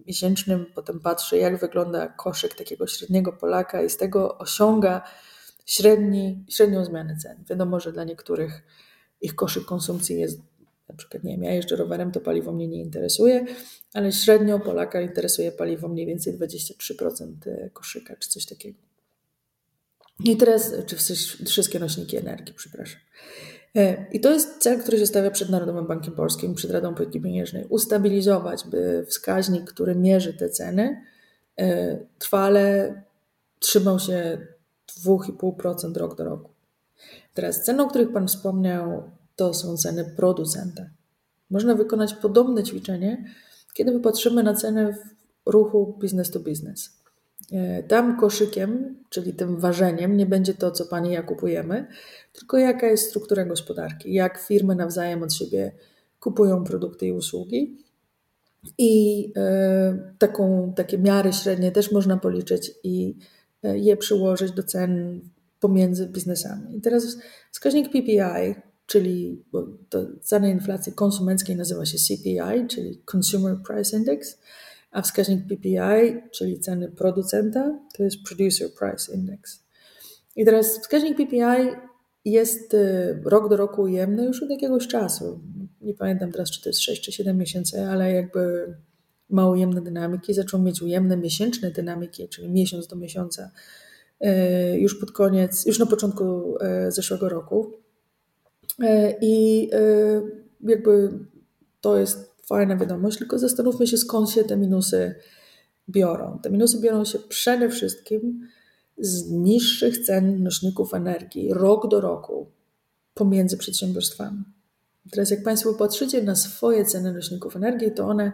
miesięcznym, 0.07 0.65
potem 0.75 0.99
patrzy, 0.99 1.37
jak 1.37 1.59
wygląda 1.59 2.07
koszyk 2.07 2.55
takiego 2.55 2.87
średniego 2.87 3.33
Polaka 3.33 3.81
i 3.83 3.89
z 3.89 3.97
tego 3.97 4.37
osiąga 4.37 5.01
średni, 5.65 6.45
średnią 6.49 6.85
zmianę 6.85 7.17
cen. 7.17 7.43
Wiadomo, 7.49 7.79
że 7.79 7.91
dla 7.91 8.03
niektórych 8.03 8.63
ich 9.21 9.35
koszyk 9.35 9.65
konsumpcji 9.65 10.19
jest, 10.19 10.39
na 10.89 10.95
przykład, 10.95 11.23
nie 11.23 11.31
wiem, 11.31 11.43
ja 11.43 11.53
jeżdżę 11.53 11.75
rowerem, 11.75 12.11
to 12.11 12.19
paliwo 12.19 12.51
mnie 12.51 12.67
nie 12.67 12.81
interesuje, 12.81 13.45
ale 13.93 14.11
średnio 14.11 14.59
Polaka 14.59 15.01
interesuje 15.01 15.51
paliwo 15.51 15.87
mniej 15.87 16.05
więcej 16.05 16.39
23% 16.39 17.33
koszyka, 17.73 18.15
czy 18.15 18.29
coś 18.29 18.45
takiego. 18.45 18.79
I 20.23 20.37
teraz, 20.37 20.73
czy 20.85 20.95
wszystkie 21.45 21.79
nośniki 21.79 22.17
energii, 22.17 22.53
przepraszam. 22.55 22.99
E, 23.75 24.05
I 24.11 24.19
to 24.19 24.31
jest 24.31 24.57
cel, 24.57 24.79
który 24.81 24.99
się 24.99 25.07
stawia 25.07 25.31
przed 25.31 25.49
Narodowym 25.49 25.87
Bankiem 25.87 26.13
Polskim, 26.13 26.55
przed 26.55 26.71
Radą 26.71 26.95
Polityki 26.95 27.21
Pieniężnej. 27.21 27.65
Ustabilizować, 27.69 28.67
by 28.67 29.05
wskaźnik, 29.09 29.63
który 29.63 29.95
mierzy 29.95 30.33
te 30.33 30.49
ceny, 30.49 31.01
e, 31.59 31.99
trwale 32.19 32.95
trzymał 33.59 33.99
się 33.99 34.47
2,5% 34.87 35.97
rok 35.97 36.17
do 36.17 36.23
roku. 36.23 36.49
Teraz 37.33 37.63
ceny, 37.63 37.83
o 37.83 37.87
których 37.87 38.11
Pan 38.11 38.27
wspomniał, 38.27 39.11
to 39.35 39.53
są 39.53 39.77
ceny 39.77 40.13
producenta. 40.17 40.83
Można 41.49 41.75
wykonać 41.75 42.13
podobne 42.13 42.63
ćwiczenie, 42.63 43.25
kiedy 43.73 43.91
popatrzymy 43.91 44.43
na 44.43 44.53
ceny 44.53 44.93
w 44.93 44.99
ruchu 45.51 45.97
business 46.01 46.31
to 46.31 46.39
business. 46.39 47.02
E, 47.51 47.83
tam 47.83 48.19
koszykiem, 48.19 48.95
czyli 49.09 49.33
tym 49.33 49.59
ważeniem, 49.59 50.17
nie 50.17 50.25
będzie 50.25 50.53
to, 50.53 50.71
co 50.71 50.85
Pani 50.85 51.11
ja 51.11 51.23
kupujemy, 51.23 51.87
tylko 52.33 52.57
jaka 52.57 52.87
jest 52.87 53.09
struktura 53.09 53.45
gospodarki, 53.45 54.13
jak 54.13 54.39
firmy 54.39 54.75
nawzajem 54.75 55.23
od 55.23 55.33
siebie 55.33 55.71
kupują 56.19 56.63
produkty 56.63 57.07
i 57.07 57.11
usługi. 57.11 57.77
I 58.77 59.31
e, 59.37 60.13
taką, 60.17 60.73
takie 60.75 60.97
miary 60.97 61.33
średnie 61.33 61.71
też 61.71 61.91
można 61.91 62.17
policzyć 62.17 62.71
i 62.83 63.15
e, 63.63 63.77
je 63.77 63.97
przyłożyć 63.97 64.51
do 64.51 64.63
cen 64.63 65.21
pomiędzy 65.59 66.07
biznesami. 66.07 66.77
I 66.77 66.81
teraz 66.81 67.17
wskaźnik 67.51 67.87
PPI, 67.87 68.55
czyli 68.85 69.43
to 69.89 70.05
cena 70.21 70.47
inflacji 70.47 70.93
konsumenckiej 70.93 71.55
nazywa 71.55 71.85
się 71.85 71.97
CPI, 71.97 72.67
czyli 72.67 73.01
Consumer 73.11 73.57
Price 73.67 73.97
Index, 73.97 74.39
a 74.93 75.01
wskaźnik 75.01 75.47
PPI, 75.47 76.21
czyli 76.31 76.59
ceny 76.59 76.91
producenta, 76.91 77.79
to 77.97 78.03
jest 78.03 78.17
Producer 78.27 78.69
Price 78.79 79.13
Index. 79.13 79.63
I 80.35 80.45
teraz 80.45 80.79
wskaźnik 80.79 81.17
PPI 81.17 81.69
jest 82.25 82.73
y, 82.73 83.21
rok 83.25 83.49
do 83.49 83.57
roku 83.57 83.81
ujemny 83.81 84.25
już 84.25 84.43
od 84.43 84.49
jakiegoś 84.49 84.87
czasu. 84.87 85.39
Nie 85.81 85.93
pamiętam 85.93 86.31
teraz, 86.31 86.51
czy 86.51 86.61
to 86.61 86.69
jest 86.69 86.81
6 86.81 87.01
czy 87.01 87.11
7 87.11 87.37
miesięcy, 87.37 87.81
ale 87.81 88.13
jakby 88.13 88.73
ma 89.29 89.49
ujemne 89.49 89.81
dynamiki. 89.81 90.33
Zaczął 90.33 90.61
mieć 90.61 90.81
ujemne 90.81 91.17
miesięczne 91.17 91.71
dynamiki, 91.71 92.29
czyli 92.29 92.49
miesiąc 92.49 92.87
do 92.87 92.95
miesiąca, 92.95 93.51
y, 94.21 94.79
już 94.79 94.99
pod 94.99 95.11
koniec, 95.11 95.65
już 95.65 95.79
na 95.79 95.85
początku 95.85 96.55
y, 96.57 96.91
zeszłego 96.91 97.29
roku. 97.29 97.71
I 99.21 99.69
jakby 100.61 101.09
to 101.81 101.97
jest 101.97 102.32
fajna 102.47 102.77
wiadomość, 102.77 103.17
tylko 103.17 103.39
zastanówmy 103.39 103.87
się, 103.87 103.97
skąd 103.97 104.29
się 104.29 104.43
te 104.43 104.57
minusy 104.57 105.15
biorą. 105.89 106.39
Te 106.43 106.49
minusy 106.49 106.79
biorą 106.79 107.05
się 107.05 107.19
przede 107.19 107.69
wszystkim 107.69 108.47
z 108.97 109.29
niższych 109.31 110.05
cen 110.05 110.43
nośników 110.43 110.93
energii 110.93 111.53
rok 111.53 111.87
do 111.87 112.01
roku 112.01 112.47
pomiędzy 113.13 113.57
przedsiębiorstwami. 113.57 114.43
Teraz, 115.11 115.31
jak 115.31 115.43
Państwo 115.43 115.73
patrzycie 115.73 116.23
na 116.23 116.35
swoje 116.35 116.85
ceny 116.85 117.13
nośników 117.13 117.55
energii, 117.55 117.91
to 117.91 118.07
one 118.07 118.31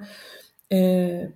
e, 0.72 1.32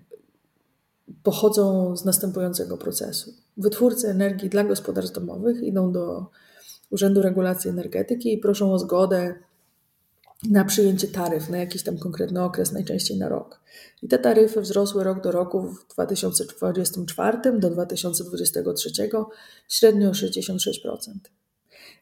pochodzą 1.23 1.95
z 1.97 2.05
następującego 2.05 2.77
procesu. 2.77 3.33
Wytwórcy 3.57 4.07
energii 4.07 4.49
dla 4.49 4.63
gospodarstw 4.63 5.15
domowych 5.15 5.61
idą 5.63 5.91
do 5.91 6.25
Urzędu 6.89 7.21
Regulacji 7.21 7.69
Energetyki 7.69 8.33
i 8.33 8.37
proszą 8.37 8.73
o 8.73 8.79
zgodę 8.79 9.35
na 10.49 10.65
przyjęcie 10.65 11.07
taryf 11.07 11.49
na 11.49 11.57
jakiś 11.57 11.83
tam 11.83 11.97
konkretny 11.97 12.43
okres, 12.43 12.71
najczęściej 12.71 13.17
na 13.17 13.29
rok. 13.29 13.61
I 14.01 14.07
te 14.07 14.19
taryfy 14.19 14.61
wzrosły 14.61 15.03
rok 15.03 15.21
do 15.21 15.31
roku 15.31 15.61
w 15.61 15.87
2024 15.93 17.59
do 17.59 17.69
2023 17.69 19.09
średnio 19.67 20.09
o 20.09 20.11
66%. 20.11 20.97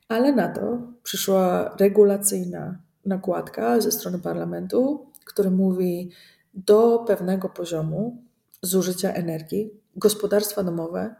Ale 0.07 0.31
na 0.31 0.49
to 0.49 0.81
przyszła 1.03 1.75
regulacyjna 1.79 2.79
nakładka 3.05 3.81
ze 3.81 3.91
strony 3.91 4.19
parlamentu, 4.19 5.05
który 5.25 5.51
mówi, 5.51 6.11
do 6.53 7.03
pewnego 7.07 7.49
poziomu 7.49 8.23
zużycia 8.61 9.13
energii 9.13 9.81
gospodarstwa 9.95 10.63
domowe 10.63 11.15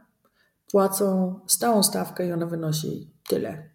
płacą 0.71 1.39
stałą 1.47 1.83
stawkę 1.83 2.27
i 2.27 2.31
ona 2.31 2.45
wynosi 2.45 3.09
tyle. 3.29 3.69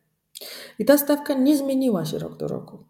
I 0.78 0.84
ta 0.84 0.98
stawka 0.98 1.34
nie 1.34 1.56
zmieniła 1.56 2.04
się 2.04 2.18
rok 2.18 2.36
do 2.36 2.48
roku 2.48 2.84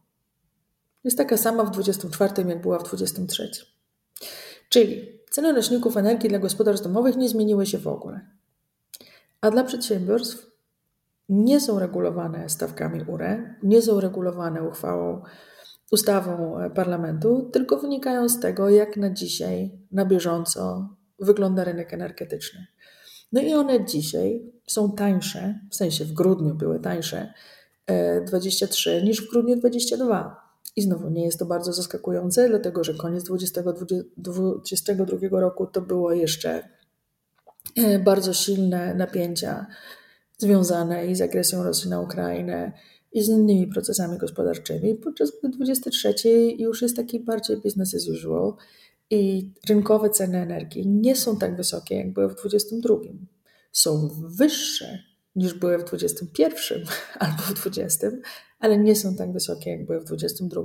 jest 1.06 1.18
taka 1.18 1.36
sama 1.36 1.64
w 1.64 1.70
24, 1.70 2.48
jak 2.48 2.62
była 2.62 2.78
w 2.78 2.84
23. 2.84 3.50
Czyli 4.68 5.20
ceny 5.30 5.52
nośników 5.52 5.96
energii 5.96 6.28
dla 6.28 6.38
gospodarstw 6.38 6.84
domowych 6.86 7.16
nie 7.16 7.28
zmieniły 7.28 7.66
się 7.66 7.78
w 7.78 7.86
ogóle. 7.86 8.20
A 9.40 9.50
dla 9.50 9.64
przedsiębiorstw 9.64 10.50
nie 11.28 11.60
są 11.60 11.78
regulowane 11.78 12.48
stawkami 12.48 13.04
URE, 13.06 13.54
nie 13.62 13.82
są 13.82 14.00
regulowane 14.00 14.62
uchwałą, 14.62 15.22
ustawą 15.92 16.58
parlamentu, 16.74 17.50
tylko 17.52 17.76
wynikają 17.76 18.28
z 18.28 18.40
tego, 18.40 18.70
jak 18.70 18.96
na 18.96 19.10
dzisiaj, 19.10 19.70
na 19.92 20.04
bieżąco 20.04 20.88
wygląda 21.18 21.64
rynek 21.64 21.94
energetyczny. 21.94 22.66
No 23.32 23.40
i 23.40 23.54
one 23.54 23.84
dzisiaj 23.84 24.52
są 24.66 24.92
tańsze, 24.92 25.60
w 25.70 25.76
sensie 25.76 26.04
w 26.04 26.12
grudniu 26.12 26.54
były 26.54 26.80
tańsze 26.80 27.32
23 28.26 28.90
e, 28.90 29.02
niż 29.02 29.22
w 29.22 29.30
grudniu 29.30 29.56
22. 29.56 30.45
I 30.76 30.82
znowu 30.82 31.10
nie 31.10 31.24
jest 31.24 31.38
to 31.38 31.46
bardzo 31.46 31.72
zaskakujące, 31.72 32.48
dlatego 32.48 32.84
że 32.84 32.94
koniec 32.94 33.24
2022 33.24 35.40
roku 35.40 35.66
to 35.66 35.80
było 35.80 36.12
jeszcze 36.12 36.68
e, 37.76 37.98
bardzo 37.98 38.32
silne 38.32 38.94
napięcia 38.94 39.66
związane 40.38 41.06
i 41.06 41.14
z 41.14 41.20
agresją 41.20 41.64
Rosji 41.64 41.90
na 41.90 42.00
Ukrainę 42.00 42.72
i 43.12 43.22
z 43.22 43.28
innymi 43.28 43.66
procesami 43.66 44.18
gospodarczymi, 44.18 44.94
podczas 44.94 45.32
gdy 45.38 45.48
23 45.48 46.14
już 46.58 46.82
jest 46.82 46.96
taki 46.96 47.20
bardziej 47.20 47.56
business 47.56 47.94
as 47.94 48.08
usual 48.08 48.52
i 49.10 49.50
rynkowe 49.68 50.10
ceny 50.10 50.38
energii 50.38 50.88
nie 50.88 51.16
są 51.16 51.38
tak 51.38 51.56
wysokie, 51.56 51.96
jak 51.96 52.12
były 52.12 52.28
w 52.28 52.36
22. 52.36 52.94
Są 53.72 54.08
wyższe 54.28 54.98
niż 55.36 55.54
były 55.54 55.78
w 55.78 55.84
21 55.84 56.84
albo 57.18 57.42
w 57.42 57.54
20, 57.54 58.10
ale 58.58 58.78
nie 58.78 58.96
są 58.96 59.14
tak 59.14 59.32
wysokie, 59.32 59.70
jak 59.70 59.86
były 59.86 60.00
w 60.00 60.04
22. 60.04 60.62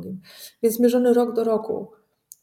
Więc 0.64 0.80
mierzony 0.80 1.14
rok 1.14 1.36
do 1.36 1.44
roku 1.44 1.92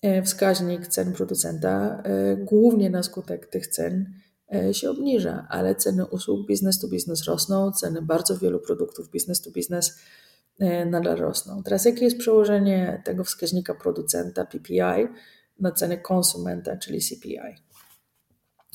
e, 0.02 0.22
wskaźnik 0.22 0.86
cen 0.86 1.12
producenta 1.12 2.02
e, 2.04 2.36
głównie 2.36 2.90
na 2.90 3.02
skutek 3.02 3.46
tych 3.46 3.66
cen 3.66 4.14
e, 4.54 4.74
się 4.74 4.90
obniża, 4.90 5.46
ale 5.50 5.74
ceny 5.74 6.06
usług 6.06 6.46
business 6.46 6.80
to 6.80 6.88
business 6.88 7.24
rosną, 7.24 7.72
ceny 7.72 8.02
bardzo 8.02 8.38
wielu 8.38 8.60
produktów 8.60 9.10
business 9.10 9.42
to 9.42 9.50
business 9.50 9.98
nadal 10.86 11.16
rosną. 11.16 11.62
Teraz 11.62 11.84
jakie 11.84 12.04
jest 12.04 12.18
przełożenie 12.18 13.02
tego 13.04 13.24
wskaźnika 13.24 13.74
producenta 13.74 14.44
PPI 14.44 15.08
na 15.60 15.72
ceny 15.72 15.98
konsumenta, 15.98 16.76
czyli 16.76 17.00
CPI? 17.00 17.62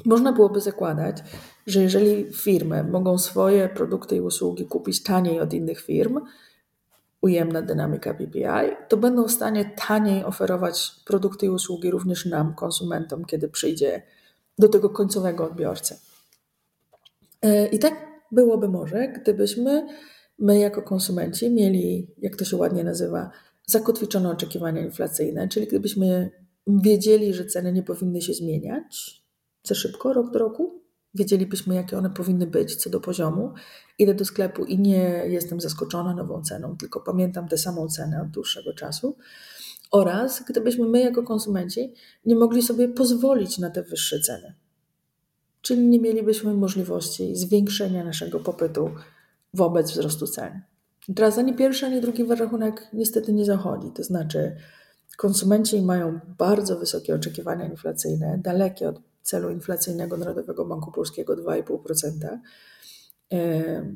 Można 0.06 0.34
byłoby 0.34 0.62
zakładać, 0.62 1.18
że 1.68 1.82
jeżeli 1.82 2.34
firmy 2.34 2.84
mogą 2.84 3.18
swoje 3.18 3.70
produkty 3.70 4.16
i 4.16 4.22
usługi 4.22 4.66
kupić 4.66 5.04
taniej 5.04 5.40
od 5.40 5.54
innych 5.54 5.82
firm, 5.82 6.20
ujemna 7.24 7.62
dynamika 7.62 8.14
PPI, 8.14 8.76
to 8.88 8.98
będą 8.98 9.28
w 9.28 9.32
stanie 9.32 9.72
taniej 9.88 10.24
oferować 10.24 10.92
produkty 11.06 11.46
i 11.46 11.50
usługi 11.50 11.92
również 11.92 12.26
nam, 12.26 12.56
konsumentom, 12.56 13.26
kiedy 13.26 13.50
przyjdzie 13.50 14.02
do 14.60 14.70
tego 14.70 14.90
końcowego 14.90 15.46
odbiorcy. 15.46 16.00
E, 17.42 17.68
I 17.68 17.80
tak 17.80 17.94
byłoby 18.32 18.70
może, 18.70 19.08
gdybyśmy 19.08 19.88
my 20.40 20.60
jako 20.60 20.82
konsumenci 20.82 21.50
mieli, 21.50 22.08
jak 22.18 22.36
to 22.36 22.46
się 22.46 22.58
ładnie 22.58 22.84
nazywa, 22.84 23.32
zakotwiczone 23.66 24.30
oczekiwania 24.30 24.82
inflacyjne, 24.82 25.48
czyli 25.48 25.68
gdybyśmy 25.68 26.32
wiedzieli, 26.68 27.34
że 27.34 27.46
ceny 27.46 27.74
nie 27.74 27.84
powinny 27.84 28.22
się 28.22 28.34
zmieniać 28.34 29.24
za 29.64 29.76
szybko, 29.76 30.14
rok 30.14 30.32
do 30.32 30.40
roku, 30.40 30.83
wiedzielibyśmy, 31.14 31.76
jakie 31.76 31.98
one 31.98 32.10
powinny 32.10 32.48
być 32.48 32.76
co 32.76 32.90
do 32.90 33.00
poziomu. 33.00 33.54
Idę 34.00 34.14
do 34.14 34.26
sklepu 34.26 34.66
i 34.66 34.80
nie 34.80 35.24
jestem 35.28 35.62
zaskoczona 35.62 36.14
nową 36.14 36.44
ceną, 36.44 36.78
tylko 36.78 37.00
pamiętam 37.00 37.48
tę 37.48 37.58
samą 37.58 37.88
cenę 37.88 38.22
od 38.22 38.30
dłuższego 38.30 38.74
czasu. 38.74 39.18
Oraz 39.92 40.44
gdybyśmy 40.50 40.88
my, 40.88 41.02
jako 41.02 41.24
konsumenci, 41.24 41.94
nie 42.26 42.36
mogli 42.36 42.62
sobie 42.62 42.88
pozwolić 42.88 43.58
na 43.58 43.70
te 43.70 43.84
wyższe 43.84 44.20
ceny. 44.20 44.54
Czyli 45.62 45.88
nie 45.88 46.00
mielibyśmy 46.00 46.54
możliwości 46.54 47.36
zwiększenia 47.36 48.04
naszego 48.04 48.40
popytu 48.40 48.90
wobec 49.54 49.92
wzrostu 49.92 50.28
cen. 50.28 50.62
Teraz 51.16 51.38
ani 51.38 51.56
pierwszy, 51.56 51.86
ani 51.86 52.02
drugi 52.02 52.24
rachunek 52.24 52.88
niestety 52.94 53.34
nie 53.34 53.46
zachodzi. 53.46 53.92
To 53.92 54.04
znaczy, 54.04 54.56
konsumenci 55.18 55.82
mają 55.82 56.20
bardzo 56.38 56.80
wysokie 56.80 57.16
oczekiwania 57.16 57.66
inflacyjne, 57.66 58.40
dalekie 58.44 58.90
od 58.90 59.13
celu 59.24 59.50
inflacyjnego 59.50 60.18
Narodowego 60.18 60.66
Banku 60.66 60.92
Polskiego 60.92 61.36
2,5%. 61.36 62.40
E, 63.34 63.94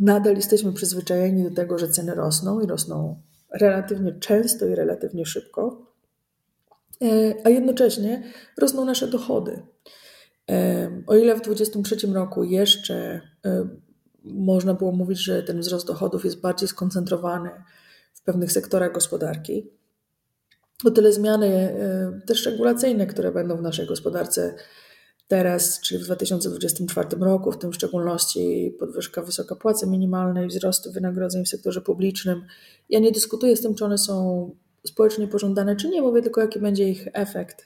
nadal 0.00 0.36
jesteśmy 0.36 0.72
przyzwyczajeni 0.72 1.44
do 1.44 1.50
tego, 1.50 1.78
że 1.78 1.88
ceny 1.88 2.14
rosną 2.14 2.60
i 2.60 2.66
rosną 2.66 3.22
relatywnie 3.52 4.12
często 4.12 4.66
i 4.66 4.74
relatywnie 4.74 5.26
szybko, 5.26 5.92
e, 7.02 7.34
a 7.44 7.48
jednocześnie 7.48 8.22
rosną 8.58 8.84
nasze 8.84 9.08
dochody. 9.08 9.62
E, 10.50 10.90
o 11.06 11.16
ile 11.16 11.36
w 11.36 11.40
2023 11.40 12.06
roku 12.14 12.44
jeszcze 12.44 13.20
można 14.24 14.74
było 14.74 14.92
mówić, 14.92 15.18
że 15.18 15.42
ten 15.42 15.60
wzrost 15.60 15.86
dochodów 15.86 16.24
jest 16.24 16.40
bardziej 16.40 16.68
skoncentrowany 16.68 17.50
w 18.14 18.22
pewnych 18.22 18.52
sektorach 18.52 18.92
gospodarki. 18.92 19.70
O 20.84 20.90
tyle 20.90 21.12
zmiany 21.12 21.46
e, 21.46 22.20
też 22.26 22.46
regulacyjne, 22.46 23.06
które 23.06 23.32
będą 23.32 23.56
w 23.56 23.62
naszej 23.62 23.86
gospodarce 23.86 24.54
teraz, 25.28 25.80
czyli 25.80 26.00
w 26.00 26.04
2024 26.04 27.08
roku, 27.20 27.52
w 27.52 27.58
tym 27.58 27.72
w 27.72 27.74
szczególności 27.74 28.76
podwyżka 28.78 29.22
wysoka 29.22 29.56
płacy 29.56 29.86
minimalnej, 29.86 30.48
wzrost 30.48 30.92
wynagrodzeń 30.92 31.44
w 31.44 31.48
sektorze 31.48 31.80
publicznym. 31.80 32.42
Ja 32.88 33.00
nie 33.00 33.12
dyskutuję 33.12 33.56
z 33.56 33.62
tym, 33.62 33.74
czy 33.74 33.84
one 33.84 33.98
są 33.98 34.50
społecznie 34.86 35.28
pożądane, 35.28 35.76
czy 35.76 35.88
nie, 35.88 36.02
mówię 36.02 36.22
tylko, 36.22 36.40
jaki 36.40 36.60
będzie 36.60 36.88
ich 36.88 37.08
efekt. 37.12 37.64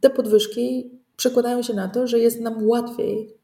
Te 0.00 0.10
podwyżki 0.10 0.90
przekładają 1.16 1.62
się 1.62 1.74
na 1.74 1.88
to, 1.88 2.06
że 2.06 2.18
jest 2.18 2.40
nam 2.40 2.66
łatwiej 2.66 3.34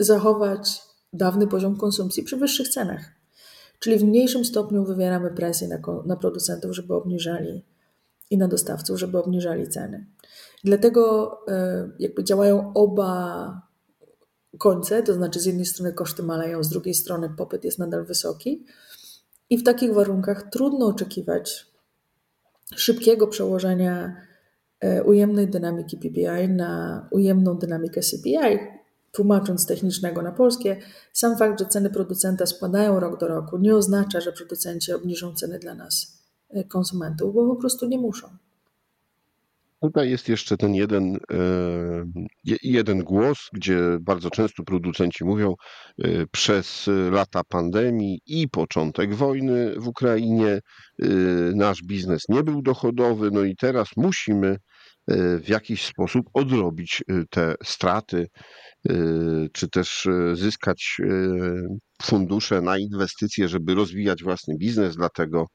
zachować 0.00 0.82
dawny 1.12 1.46
poziom 1.46 1.76
konsumpcji 1.76 2.22
przy 2.22 2.36
wyższych 2.36 2.68
cenach. 2.68 3.10
Czyli 3.78 3.98
w 3.98 4.04
mniejszym 4.04 4.44
stopniu 4.44 4.84
wywieramy 4.84 5.30
presję 5.30 5.68
na, 5.68 5.78
na 6.06 6.16
producentów, 6.16 6.74
żeby 6.74 6.94
obniżali 6.94 7.64
i 8.32 8.38
na 8.38 8.48
dostawców, 8.48 8.98
żeby 8.98 9.18
obniżali 9.18 9.68
ceny. 9.68 10.06
Dlatego 10.64 11.32
e, 11.48 11.90
jakby 11.98 12.24
działają 12.24 12.72
oba 12.74 13.62
końce, 14.58 15.02
to 15.02 15.14
znaczy 15.14 15.40
z 15.40 15.44
jednej 15.44 15.66
strony 15.66 15.92
koszty 15.92 16.22
maleją, 16.22 16.62
z 16.62 16.68
drugiej 16.68 16.94
strony 16.94 17.30
popyt 17.36 17.64
jest 17.64 17.78
nadal 17.78 18.04
wysoki. 18.04 18.66
I 19.50 19.58
w 19.58 19.62
takich 19.62 19.94
warunkach 19.94 20.50
trudno 20.50 20.86
oczekiwać 20.86 21.66
szybkiego 22.76 23.26
przełożenia 23.26 24.16
e, 24.80 25.04
ujemnej 25.04 25.48
dynamiki 25.48 25.96
PPI 25.96 26.48
na 26.48 27.08
ujemną 27.10 27.58
dynamikę 27.58 28.00
CPI. 28.00 28.58
Tłumacząc 29.12 29.66
technicznego 29.66 30.22
na 30.22 30.32
polskie, 30.32 30.76
sam 31.12 31.38
fakt, 31.38 31.60
że 31.60 31.66
ceny 31.66 31.90
producenta 31.90 32.46
spadają 32.46 33.00
rok 33.00 33.20
do 33.20 33.28
roku, 33.28 33.58
nie 33.58 33.76
oznacza, 33.76 34.20
że 34.20 34.32
producenci 34.32 34.92
obniżą 34.92 35.34
ceny 35.34 35.58
dla 35.58 35.74
nas, 35.74 36.21
konsumentów, 36.68 37.34
bo 37.34 37.54
po 37.54 37.56
prostu 37.56 37.88
nie 37.88 37.98
muszą. 37.98 38.28
Tutaj 39.82 40.10
jest 40.10 40.28
jeszcze 40.28 40.56
ten 40.56 40.74
jeden, 40.74 41.16
e, 41.16 42.58
jeden 42.62 42.98
głos, 42.98 43.48
gdzie 43.52 43.80
bardzo 44.00 44.30
często 44.30 44.62
producenci 44.62 45.24
mówią, 45.24 45.54
e, 45.98 46.26
przez 46.26 46.90
lata 47.10 47.44
pandemii 47.48 48.20
i 48.26 48.48
początek 48.48 49.14
wojny 49.14 49.74
w 49.80 49.88
Ukrainie 49.88 50.48
e, 50.48 50.60
nasz 51.54 51.82
biznes 51.82 52.22
nie 52.28 52.42
był 52.42 52.62
dochodowy, 52.62 53.30
no 53.30 53.44
i 53.44 53.56
teraz 53.56 53.88
musimy 53.96 54.56
w 55.42 55.48
jakiś 55.48 55.84
sposób 55.86 56.26
odrobić 56.34 57.04
te 57.30 57.54
straty, 57.64 58.26
czy 59.52 59.68
też 59.68 60.08
zyskać 60.34 61.00
fundusze 62.02 62.60
na 62.60 62.78
inwestycje, 62.78 63.48
żeby 63.48 63.74
rozwijać 63.74 64.22
własny 64.22 64.54
biznes, 64.58 64.96
dlatego 64.96 65.46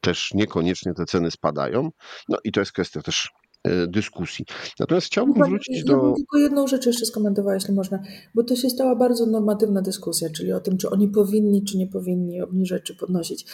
też 0.00 0.34
niekoniecznie 0.34 0.94
te 0.94 1.06
ceny 1.06 1.30
spadają. 1.30 1.90
No 2.28 2.38
i 2.44 2.52
to 2.52 2.60
jest 2.60 2.72
kwestia 2.72 3.02
też 3.02 3.30
E, 3.64 3.86
dyskusji. 3.86 4.44
Natomiast 4.80 5.06
chciałbym 5.06 5.34
no 5.38 5.46
wrócić 5.46 5.84
do. 5.84 6.08
Ja 6.08 6.14
tylko 6.14 6.38
jedną 6.38 6.66
rzecz 6.66 6.86
jeszcze 6.86 7.06
skomentowała, 7.06 7.54
jeśli 7.54 7.74
można, 7.74 8.02
bo 8.34 8.44
to 8.44 8.56
się 8.56 8.70
stała 8.70 8.96
bardzo 8.96 9.26
normatywna 9.26 9.82
dyskusja, 9.82 10.30
czyli 10.30 10.52
o 10.52 10.60
tym, 10.60 10.78
czy 10.78 10.90
oni 10.90 11.08
powinni, 11.08 11.64
czy 11.64 11.78
nie 11.78 11.86
powinni 11.86 12.42
obniżać, 12.42 12.82
czy 12.82 12.96
podnosić. 12.96 13.46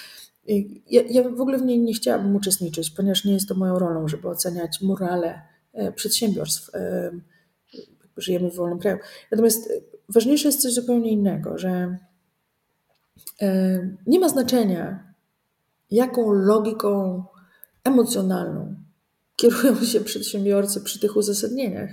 Ja, 0.90 1.02
ja 1.11 1.28
w 1.28 1.40
ogóle 1.40 1.59
w 1.59 1.62
niej 1.62 1.78
nie 1.78 1.94
chciałabym 1.94 2.37
uczestniczyć, 2.37 2.90
ponieważ 2.90 3.24
nie 3.24 3.32
jest 3.32 3.48
to 3.48 3.54
moją 3.54 3.78
rolą, 3.78 4.09
żeby 4.09 4.28
oceniać 4.28 4.82
morale 4.82 5.42
e, 5.72 5.92
przedsiębiorstw. 5.92 6.74
E, 6.74 7.11
żyjemy 8.16 8.50
w 8.50 8.56
wolnym 8.56 8.78
kraju. 8.78 8.98
Natomiast 9.30 9.72
ważniejsze 10.09 10.48
jest 10.48 10.62
coś 10.62 10.72
zupełnie 10.72 11.11
innego, 11.11 11.59
że 11.59 11.98
nie 14.06 14.18
ma 14.18 14.28
znaczenia, 14.28 15.06
jaką 15.90 16.33
logiką 16.33 17.25
emocjonalną 17.85 18.75
kierują 19.37 19.85
się 19.85 20.01
przedsiębiorcy 20.01 20.81
przy 20.81 21.01
tych 21.01 21.16
uzasadnieniach. 21.16 21.90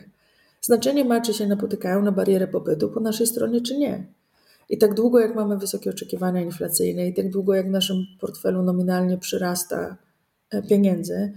Znaczenie 0.61 1.05
ma, 1.05 1.21
czy 1.21 1.33
się 1.33 1.47
napotykają 1.47 2.01
na 2.01 2.11
barierę 2.11 2.47
popytu 2.47 2.89
po 2.89 2.99
naszej 2.99 3.27
stronie, 3.27 3.61
czy 3.61 3.77
nie. 3.77 4.07
I 4.69 4.77
tak 4.77 4.93
długo, 4.93 5.19
jak 5.19 5.35
mamy 5.35 5.57
wysokie 5.57 5.89
oczekiwania 5.89 6.41
inflacyjne, 6.41 7.07
i 7.07 7.13
tak 7.13 7.29
długo, 7.29 7.53
jak 7.53 7.67
w 7.67 7.71
naszym 7.71 8.05
portfelu 8.19 8.63
nominalnie 8.63 9.17
przyrasta 9.17 9.97
e, 10.49 10.61
pieniędzy, 10.61 11.33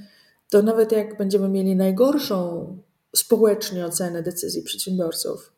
to 0.50 0.62
nawet 0.62 0.92
jak 0.92 1.18
będziemy 1.18 1.48
mieli 1.48 1.76
najgorszą 1.76 2.66
społecznie 3.16 3.86
ocenę 3.86 4.22
decyzji 4.22 4.62
przedsiębiorców, 4.62 5.52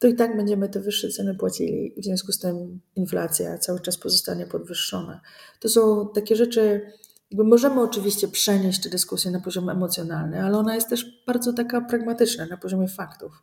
to 0.00 0.08
i 0.08 0.14
tak 0.14 0.36
będziemy 0.36 0.68
te 0.68 0.80
wyższe 0.80 1.08
ceny 1.08 1.34
płacili. 1.34 1.94
W 1.96 2.04
związku 2.04 2.32
z 2.32 2.38
tym 2.38 2.80
inflacja 2.96 3.58
cały 3.58 3.80
czas 3.80 3.98
pozostanie 3.98 4.46
podwyższona. 4.46 5.20
To 5.60 5.68
są 5.68 6.08
takie 6.14 6.36
rzeczy, 6.36 6.92
jakby 7.30 7.44
możemy 7.44 7.80
oczywiście 7.80 8.28
przenieść 8.28 8.82
tę 8.82 8.88
dyskusję 8.88 9.30
na 9.30 9.40
poziom 9.40 9.68
emocjonalny, 9.68 10.42
ale 10.42 10.58
ona 10.58 10.74
jest 10.74 10.88
też 10.88 11.22
bardzo 11.26 11.52
taka 11.52 11.80
pragmatyczna 11.80 12.46
na 12.46 12.56
poziomie 12.56 12.88
faktów. 12.88 13.42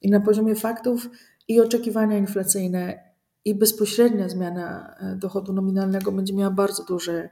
I 0.00 0.10
na 0.10 0.20
poziomie 0.20 0.54
faktów 0.54 1.10
i 1.48 1.60
oczekiwania 1.60 2.18
inflacyjne, 2.18 3.12
i 3.44 3.54
bezpośrednia 3.54 4.28
zmiana 4.28 4.96
e, 5.00 5.16
dochodu 5.16 5.52
nominalnego 5.52 6.12
będzie 6.12 6.34
miała 6.34 6.50
bardzo 6.50 6.84
duży 6.84 7.28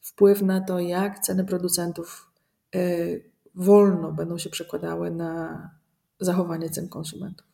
wpływ 0.00 0.42
na 0.42 0.60
to, 0.60 0.80
jak 0.80 1.18
ceny 1.18 1.44
producentów 1.44 2.30
e, 2.74 2.78
wolno 3.54 4.12
będą 4.12 4.38
się 4.38 4.50
przekładały 4.50 5.10
na 5.10 5.70
zachowanie 6.20 6.70
cen 6.70 6.88
konsumentów. 6.88 7.45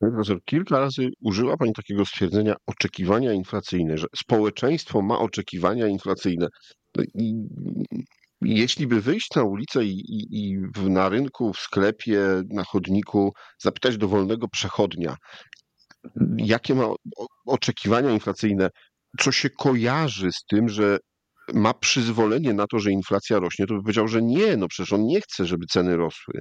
Profesor, 0.00 0.44
kilka 0.44 0.78
razy 0.78 1.08
użyła 1.20 1.56
Pani 1.56 1.72
takiego 1.72 2.06
stwierdzenia 2.06 2.54
oczekiwania 2.66 3.32
inflacyjne, 3.32 3.98
że 3.98 4.06
społeczeństwo 4.16 5.02
ma 5.02 5.18
oczekiwania 5.18 5.86
inflacyjne. 5.86 6.46
No 6.96 7.04
I 7.14 7.34
jeśli 8.42 8.86
by 8.86 9.00
wyjść 9.00 9.34
na 9.36 9.42
ulicę 9.42 9.84
i, 9.84 9.98
i, 9.98 10.50
i 10.50 10.58
na 10.90 11.08
rynku, 11.08 11.52
w 11.52 11.58
sklepie, 11.58 12.20
na 12.48 12.64
chodniku, 12.64 13.32
zapytać 13.58 13.96
dowolnego 13.96 14.48
przechodnia, 14.48 15.16
jakie 16.36 16.74
ma 16.74 16.86
oczekiwania 17.46 18.10
inflacyjne, 18.10 18.70
co 19.18 19.32
się 19.32 19.50
kojarzy 19.50 20.32
z 20.32 20.44
tym, 20.44 20.68
że 20.68 20.98
ma 21.54 21.74
przyzwolenie 21.74 22.54
na 22.54 22.66
to, 22.66 22.78
że 22.78 22.90
inflacja 22.90 23.38
rośnie, 23.38 23.66
to 23.66 23.74
by 23.74 23.82
powiedział, 23.82 24.08
że 24.08 24.22
nie, 24.22 24.56
no 24.56 24.68
przecież 24.68 24.92
on 24.92 25.06
nie 25.06 25.20
chce, 25.20 25.46
żeby 25.46 25.66
ceny 25.66 25.96
rosły, 25.96 26.40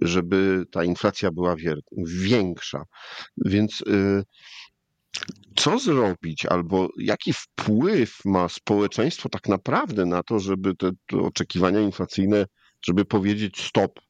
żeby 0.00 0.64
ta 0.72 0.84
inflacja 0.84 1.30
była 1.30 1.56
większa. 2.06 2.82
Więc 3.44 3.80
y, 3.80 4.22
co 5.56 5.78
zrobić, 5.78 6.46
albo 6.46 6.88
jaki 6.98 7.32
wpływ 7.32 8.18
ma 8.24 8.48
społeczeństwo 8.48 9.28
tak 9.28 9.48
naprawdę 9.48 10.06
na 10.06 10.22
to, 10.22 10.38
żeby 10.38 10.76
te, 10.76 10.90
te 11.06 11.18
oczekiwania 11.18 11.80
inflacyjne, 11.80 12.44
żeby 12.86 13.04
powiedzieć 13.04 13.60
stop? 13.60 14.00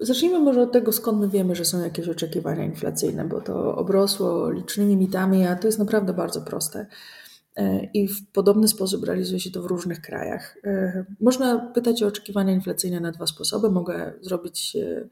Zacznijmy 0.00 0.38
może 0.38 0.62
od 0.62 0.72
tego, 0.72 0.92
skąd 0.92 1.20
my 1.20 1.28
wiemy, 1.28 1.54
że 1.54 1.64
są 1.64 1.82
jakieś 1.82 2.08
oczekiwania 2.08 2.64
inflacyjne, 2.64 3.24
bo 3.24 3.40
to 3.40 3.76
obrosło 3.76 4.50
licznymi 4.50 4.96
mitami, 4.96 5.46
a 5.46 5.56
to 5.56 5.68
jest 5.68 5.78
naprawdę 5.78 6.12
bardzo 6.12 6.42
proste. 6.42 6.86
E, 7.56 7.84
I 7.94 8.08
w 8.08 8.30
podobny 8.32 8.68
sposób 8.68 9.04
realizuje 9.04 9.40
się 9.40 9.50
to 9.50 9.62
w 9.62 9.66
różnych 9.66 10.00
krajach. 10.00 10.56
E, 10.64 11.04
można 11.20 11.58
pytać 11.58 12.02
o 12.02 12.06
oczekiwania 12.06 12.52
inflacyjne 12.52 13.00
na 13.00 13.12
dwa 13.12 13.26
sposoby. 13.26 13.70
Mogę 13.70 14.12
zrobić 14.20 14.76
e, 14.76 15.08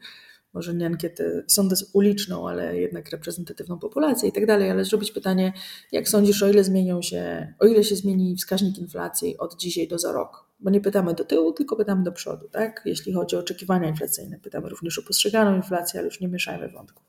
może 0.55 0.75
nie 0.75 0.87
ankietę, 0.87 1.45
sondę 1.47 1.77
uliczną, 1.93 2.49
ale 2.49 2.77
jednak 2.77 3.11
reprezentatywną 3.11 3.79
populację 3.79 4.29
i 4.29 4.33
tak 4.33 4.47
dalej, 4.47 4.71
ale 4.71 4.85
zrobić 4.85 5.13
pytanie, 5.13 5.53
jak 5.93 6.09
sądzisz, 6.09 6.43
o 6.43 6.49
ile 6.49 6.65
zmienią 6.65 7.03
się, 7.03 7.55
o 7.61 7.67
ile 7.67 7.85
się 7.85 7.97
zmieni 7.97 8.37
wskaźnik 8.37 8.79
inflacji 8.79 9.39
od 9.39 9.57
dzisiaj 9.57 9.89
do 9.89 9.99
za 9.99 10.13
rok? 10.13 10.44
Bo 10.65 10.71
nie 10.71 10.81
pytamy 10.81 11.15
do 11.15 11.25
tyłu, 11.25 11.53
tylko 11.53 11.77
pytamy 11.77 12.03
do 12.03 12.13
przodu, 12.13 12.49
tak? 12.49 12.83
Jeśli 12.85 13.13
chodzi 13.13 13.37
o 13.37 13.39
oczekiwania 13.39 13.89
inflacyjne, 13.89 14.39
pytamy 14.39 14.69
również 14.69 14.99
o 14.99 15.03
postrzeganą 15.03 15.57
inflację, 15.57 16.01
ale 16.01 16.07
już 16.07 16.21
nie 16.21 16.29
mieszajmy 16.29 16.69
wątków. 16.69 17.05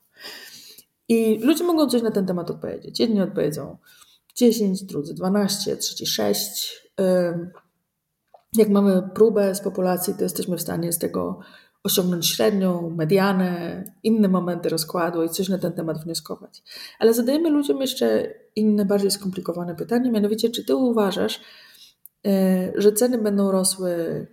I 1.08 1.38
ludzie 1.38 1.64
mogą 1.64 1.88
coś 1.88 2.02
na 2.02 2.10
ten 2.10 2.26
temat 2.26 2.50
odpowiedzieć. 2.50 3.00
Jedni 3.00 3.20
odpowiedzą 3.20 3.76
10, 4.34 4.82
drudzy 4.82 5.14
12, 5.14 5.76
trzeci 5.76 6.06
6. 6.06 6.82
Jak 8.56 8.68
mamy 8.68 9.02
próbę 9.14 9.54
z 9.54 9.60
populacji, 9.60 10.14
to 10.14 10.22
jesteśmy 10.22 10.56
w 10.56 10.62
stanie 10.62 10.92
z 10.92 10.98
tego 10.98 11.40
osiągnąć 11.82 12.26
średnią, 12.28 12.90
medianę, 12.90 13.84
inne 14.02 14.28
momenty 14.28 14.68
rozkładu 14.68 15.24
i 15.24 15.28
coś 15.28 15.48
na 15.48 15.58
ten 15.58 15.72
temat 15.72 16.04
wnioskować. 16.04 16.62
Ale 16.98 17.14
zadajemy 17.14 17.50
ludziom 17.50 17.80
jeszcze 17.80 18.34
inne, 18.56 18.84
bardziej 18.84 19.10
skomplikowane 19.10 19.74
pytanie, 19.74 20.10
mianowicie, 20.10 20.50
czy 20.50 20.64
ty 20.64 20.76
uważasz, 20.76 21.40
że 22.74 22.92
ceny 22.92 23.18
będą 23.18 23.52
rosły 23.52 24.26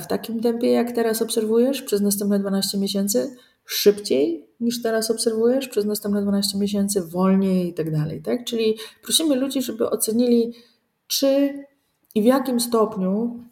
w 0.00 0.06
takim 0.06 0.40
tempie, 0.40 0.70
jak 0.70 0.92
teraz 0.92 1.22
obserwujesz 1.22 1.82
przez 1.82 2.00
następne 2.00 2.38
12 2.38 2.78
miesięcy, 2.78 3.36
szybciej 3.64 4.46
niż 4.60 4.82
teraz 4.82 5.10
obserwujesz 5.10 5.68
przez 5.68 5.84
następne 5.84 6.22
12 6.22 6.58
miesięcy, 6.58 7.02
wolniej 7.02 7.68
i 7.68 7.74
tak 7.74 7.92
dalej. 7.92 8.22
Tak? 8.22 8.44
Czyli 8.44 8.76
prosimy 9.02 9.36
ludzi, 9.36 9.62
żeby 9.62 9.90
ocenili, 9.90 10.52
czy 11.06 11.54
i 12.14 12.22
w 12.22 12.24
jakim 12.24 12.60
stopniu 12.60 13.44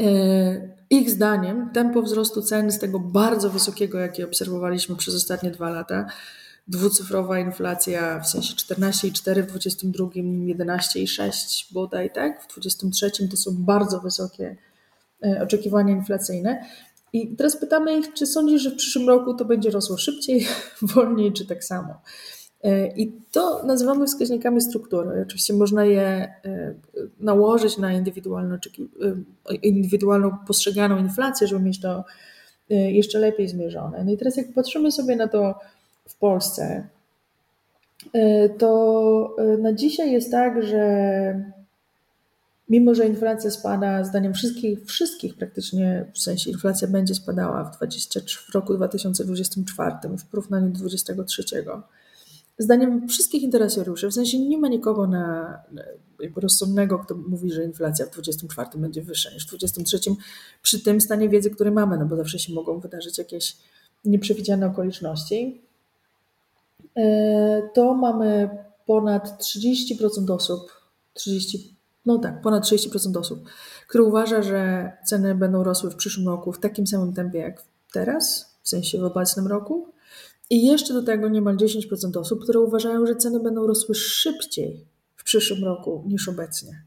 e, 0.00 0.80
Ich 0.90 1.10
zdaniem 1.10 1.70
tempo 1.72 2.02
wzrostu 2.02 2.42
cen 2.42 2.70
z 2.70 2.78
tego 2.78 2.98
bardzo 2.98 3.50
wysokiego, 3.50 3.98
jakie 3.98 4.24
obserwowaliśmy 4.24 4.96
przez 4.96 5.14
ostatnie 5.14 5.50
dwa 5.50 5.70
lata, 5.70 6.06
dwucyfrowa 6.70 7.38
inflacja 7.38 8.20
w 8.20 8.28
sensie 8.28 8.54
14,4 8.54 9.42
w 9.42 9.46
22, 9.46 10.04
11,6 10.04 11.72
bodaj, 11.72 12.10
tak? 12.10 12.42
W 12.42 12.48
23 12.48 13.28
to 13.28 13.36
są 13.36 13.50
bardzo 13.56 14.00
wysokie 14.00 14.56
e, 15.24 15.42
oczekiwania 15.42 15.94
inflacyjne. 15.94 16.64
I 17.12 17.36
teraz 17.36 17.56
pytamy 17.56 17.98
ich, 17.98 18.12
czy 18.12 18.26
sądzisz, 18.26 18.62
że 18.62 18.70
w 18.70 18.76
przyszłym 18.76 19.08
roku 19.08 19.34
to 19.34 19.44
będzie 19.44 19.70
rosło 19.70 19.98
szybciej, 19.98 20.46
wolniej, 20.94 21.32
czy 21.32 21.46
tak 21.46 21.64
samo? 21.64 21.94
E, 22.64 22.86
I 22.96 23.12
to 23.32 23.62
nazywamy 23.66 24.06
wskaźnikami 24.06 24.60
struktury. 24.60 25.22
Oczywiście 25.26 25.54
można 25.54 25.84
je 25.84 26.02
e, 26.02 26.74
nałożyć 27.20 27.78
na 27.78 27.92
indywidualną, 27.92 28.58
indywidualną 29.62 30.36
postrzeganą 30.46 30.98
inflację, 30.98 31.46
żeby 31.46 31.62
mieć 31.62 31.80
to 31.80 32.04
jeszcze 32.70 33.18
lepiej 33.18 33.48
zmierzone. 33.48 34.04
No 34.04 34.12
i 34.12 34.16
teraz 34.16 34.36
jak 34.36 34.52
patrzymy 34.54 34.92
sobie 34.92 35.16
na 35.16 35.28
to 35.28 35.54
w 36.10 36.16
Polsce, 36.16 36.88
e, 38.12 38.48
to 38.48 39.36
e, 39.38 39.58
na 39.58 39.72
dzisiaj 39.72 40.12
jest 40.12 40.30
tak, 40.30 40.62
że 40.62 41.54
mimo, 42.68 42.94
że 42.94 43.06
inflacja 43.06 43.50
spada, 43.50 44.04
zdaniem 44.04 44.34
wszystkich, 44.34 44.84
wszystkich 44.84 45.36
praktycznie, 45.36 46.06
w 46.14 46.18
sensie 46.18 46.50
inflacja 46.50 46.88
będzie 46.88 47.14
spadała 47.14 47.64
w, 47.64 47.76
20, 47.76 48.20
w 48.50 48.54
roku 48.54 48.74
2024 48.74 49.94
w 50.18 50.24
porównaniu 50.24 50.70
do 50.70 50.78
2023, 50.78 51.64
zdaniem 52.58 53.08
wszystkich 53.08 53.42
interesariuszy, 53.42 54.08
w 54.08 54.14
sensie 54.14 54.38
nie 54.38 54.58
ma 54.58 54.68
nikogo 54.68 55.06
na, 55.06 55.58
rozsądnego, 56.36 56.98
kto 56.98 57.14
mówi, 57.14 57.52
że 57.52 57.64
inflacja 57.64 58.06
w 58.06 58.10
2024 58.10 58.82
będzie 58.82 59.02
wyższa 59.02 59.30
niż 59.30 59.44
w 59.44 59.48
2023 59.48 60.22
przy 60.62 60.84
tym 60.84 61.00
stanie 61.00 61.28
wiedzy, 61.28 61.50
który 61.50 61.70
mamy, 61.70 61.98
no 61.98 62.06
bo 62.06 62.16
zawsze 62.16 62.38
się 62.38 62.52
mogą 62.52 62.80
wydarzyć 62.80 63.18
jakieś 63.18 63.56
nieprzewidziane 64.04 64.66
okoliczności. 64.66 65.60
E, 67.00 67.62
to 67.74 67.94
mamy 67.94 68.50
ponad 68.86 69.42
30% 69.42 70.32
osób, 70.32 70.72
30, 71.14 71.76
no 72.06 72.18
tak, 72.18 72.42
ponad 72.42 72.64
30% 72.64 73.18
osób, 73.18 73.44
które 73.88 74.04
uważa, 74.04 74.42
że 74.42 74.92
ceny 75.06 75.34
będą 75.34 75.64
rosły 75.64 75.90
w 75.90 75.96
przyszłym 75.96 76.28
roku 76.28 76.52
w 76.52 76.60
takim 76.60 76.86
samym 76.86 77.12
tempie 77.12 77.38
jak 77.38 77.62
teraz, 77.92 78.56
w 78.62 78.68
sensie 78.68 78.98
w 78.98 79.04
obecnym 79.04 79.46
roku. 79.46 79.88
I 80.50 80.66
jeszcze 80.66 80.94
do 80.94 81.02
tego 81.02 81.28
niemal 81.28 81.56
10% 81.56 82.18
osób, 82.18 82.42
które 82.42 82.60
uważają, 82.60 83.06
że 83.06 83.16
ceny 83.16 83.40
będą 83.40 83.66
rosły 83.66 83.94
szybciej 83.94 84.84
w 85.16 85.24
przyszłym 85.24 85.64
roku 85.64 86.04
niż 86.06 86.28
obecnie. 86.28 86.82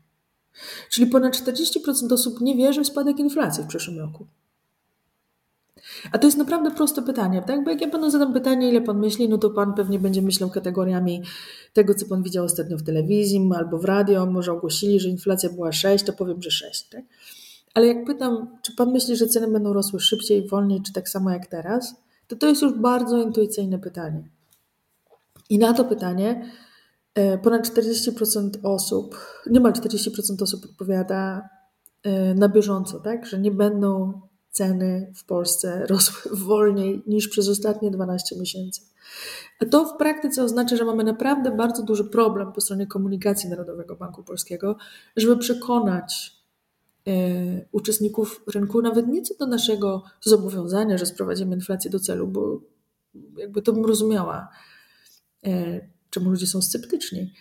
Czyli 0.89 1.07
ponad 1.07 1.33
40% 1.33 2.13
osób 2.13 2.41
nie 2.41 2.55
wierzy 2.55 2.83
w 2.83 2.87
spadek 2.87 3.19
inflacji 3.19 3.63
w 3.63 3.67
przyszłym 3.67 3.99
roku. 3.99 4.27
A 6.11 6.17
to 6.17 6.27
jest 6.27 6.37
naprawdę 6.37 6.71
proste 6.71 7.01
pytanie, 7.01 7.43
tak? 7.47 7.63
Bo 7.63 7.71
jak 7.71 7.81
ja 7.81 7.89
panu 7.89 8.09
zadam 8.09 8.33
pytanie, 8.33 8.69
ile 8.69 8.81
pan 8.81 8.99
myśli, 8.99 9.29
no 9.29 9.37
to 9.37 9.49
pan 9.49 9.73
pewnie 9.73 9.99
będzie 9.99 10.21
myślał 10.21 10.49
kategoriami 10.49 11.21
tego, 11.73 11.93
co 11.93 12.05
pan 12.05 12.23
widział 12.23 12.45
ostatnio 12.45 12.77
w 12.77 12.83
telewizji 12.83 13.49
albo 13.55 13.77
w 13.77 13.85
radio, 13.85 14.25
może 14.25 14.51
ogłosili, 14.51 14.99
że 14.99 15.09
inflacja 15.09 15.49
była 15.49 15.71
6, 15.71 16.05
to 16.05 16.13
powiem, 16.13 16.41
że 16.41 16.51
6, 16.51 16.89
tak? 16.89 17.01
Ale 17.73 17.87
jak 17.87 18.05
pytam, 18.05 18.57
czy 18.61 18.75
pan 18.75 18.91
myśli, 18.91 19.15
że 19.15 19.27
ceny 19.27 19.47
będą 19.47 19.73
rosły 19.73 19.99
szybciej, 19.99 20.47
wolniej, 20.47 20.81
czy 20.81 20.93
tak 20.93 21.09
samo 21.09 21.29
jak 21.29 21.45
teraz, 21.45 21.95
to 22.27 22.35
to 22.35 22.47
jest 22.47 22.61
już 22.61 22.73
bardzo 22.73 23.17
intuicyjne 23.17 23.79
pytanie. 23.79 24.29
I 25.49 25.59
na 25.59 25.73
to 25.73 25.85
pytanie 25.85 26.51
e, 27.15 27.37
ponad 27.37 27.67
40% 27.67 28.49
osób, 28.63 29.17
niemal 29.47 29.73
40% 29.73 30.43
osób 30.43 30.65
odpowiada 30.65 31.49
e, 32.03 32.33
na 32.33 32.49
bieżąco, 32.49 32.99
tak? 32.99 33.25
Że 33.25 33.39
nie 33.39 33.51
będą 33.51 34.21
ceny 34.53 35.11
w 35.15 35.25
Polsce 35.25 35.85
rosły 35.87 36.35
wolniej 36.47 37.03
niż 37.07 37.27
przez 37.27 37.49
ostatnie 37.49 37.91
12 37.91 38.35
miesięcy. 38.39 38.81
A 39.59 39.65
to 39.65 39.85
w 39.85 39.97
praktyce 39.97 40.43
oznacza, 40.43 40.75
że 40.75 40.85
mamy 40.85 41.03
naprawdę 41.03 41.51
bardzo 41.51 41.83
duży 41.83 42.03
problem 42.03 42.51
po 42.51 42.61
stronie 42.61 42.87
komunikacji 42.87 43.49
Narodowego 43.49 43.95
Banku 43.95 44.23
Polskiego, 44.23 44.77
żeby 45.15 45.37
przekonać 45.37 46.31
e, 47.07 47.11
uczestników 47.71 48.43
rynku, 48.53 48.81
nawet 48.81 49.07
nie 49.07 49.21
co 49.21 49.35
do 49.35 49.47
naszego 49.47 50.03
zobowiązania, 50.21 50.97
że 50.97 51.05
sprowadzimy 51.05 51.55
inflację 51.55 51.91
do 51.91 51.99
celu, 51.99 52.27
bo 52.27 52.61
jakby 53.37 53.61
to 53.61 53.73
bym 53.73 53.85
rozumiała, 53.85 54.49
e, 55.45 55.81
czemu 56.09 56.29
ludzie 56.29 56.47
są 56.47 56.61
sceptyczni. 56.61 57.33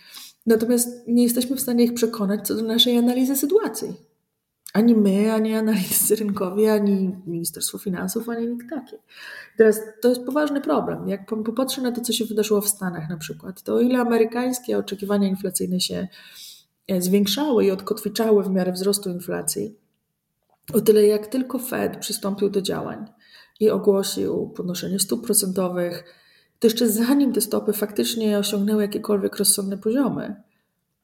Natomiast 0.46 1.08
nie 1.08 1.22
jesteśmy 1.22 1.56
w 1.56 1.60
stanie 1.60 1.84
ich 1.84 1.94
przekonać 1.94 2.46
co 2.46 2.54
do 2.54 2.62
naszej 2.62 2.98
analizy 2.98 3.36
sytuacji 3.36 4.11
ani 4.72 4.94
my, 4.94 5.32
ani 5.32 5.54
analitycy 5.54 6.16
rynkowi, 6.16 6.68
ani 6.68 7.16
Ministerstwo 7.26 7.78
Finansów, 7.78 8.28
ani 8.28 8.46
nikt 8.46 8.70
taki. 8.70 8.96
Teraz 9.56 9.80
to 10.02 10.08
jest 10.08 10.24
poważny 10.24 10.60
problem. 10.60 11.08
Jak 11.08 11.26
popatrzę 11.26 11.82
na 11.82 11.92
to, 11.92 12.00
co 12.00 12.12
się 12.12 12.24
wydarzyło 12.24 12.60
w 12.60 12.68
Stanach 12.68 13.08
na 13.08 13.16
przykład, 13.16 13.62
to 13.62 13.74
o 13.74 13.80
ile 13.80 13.98
amerykańskie 13.98 14.78
oczekiwania 14.78 15.28
inflacyjne 15.28 15.80
się 15.80 16.08
e, 16.88 17.02
zwiększały 17.02 17.64
i 17.64 17.70
odkotwiczały 17.70 18.44
w 18.44 18.50
miarę 18.50 18.72
wzrostu 18.72 19.10
inflacji, 19.10 19.76
o 20.72 20.80
tyle 20.80 21.06
jak 21.06 21.26
tylko 21.26 21.58
Fed 21.58 21.96
przystąpił 21.96 22.50
do 22.50 22.62
działań 22.62 23.06
i 23.60 23.70
ogłosił 23.70 24.48
podnoszenie 24.56 24.98
stóp 24.98 25.24
procentowych, 25.24 26.04
to 26.58 26.66
jeszcze 26.66 26.88
zanim 26.88 27.32
te 27.32 27.40
stopy 27.40 27.72
faktycznie 27.72 28.38
osiągnęły 28.38 28.82
jakiekolwiek 28.82 29.36
rozsądne 29.36 29.78
poziomy, 29.78 30.42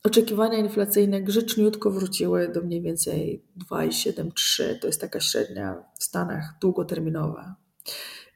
Oczekiwania 0.05 0.59
inflacyjne 0.59 1.23
grzeczniutko 1.23 1.91
wróciły 1.91 2.49
do 2.49 2.63
mniej 2.63 2.83
więcej 2.83 3.43
2,73. 3.71 4.79
To 4.81 4.87
jest 4.87 5.01
taka 5.01 5.21
średnia 5.21 5.85
w 5.99 6.05
Stanach 6.05 6.55
długoterminowa. 6.61 7.57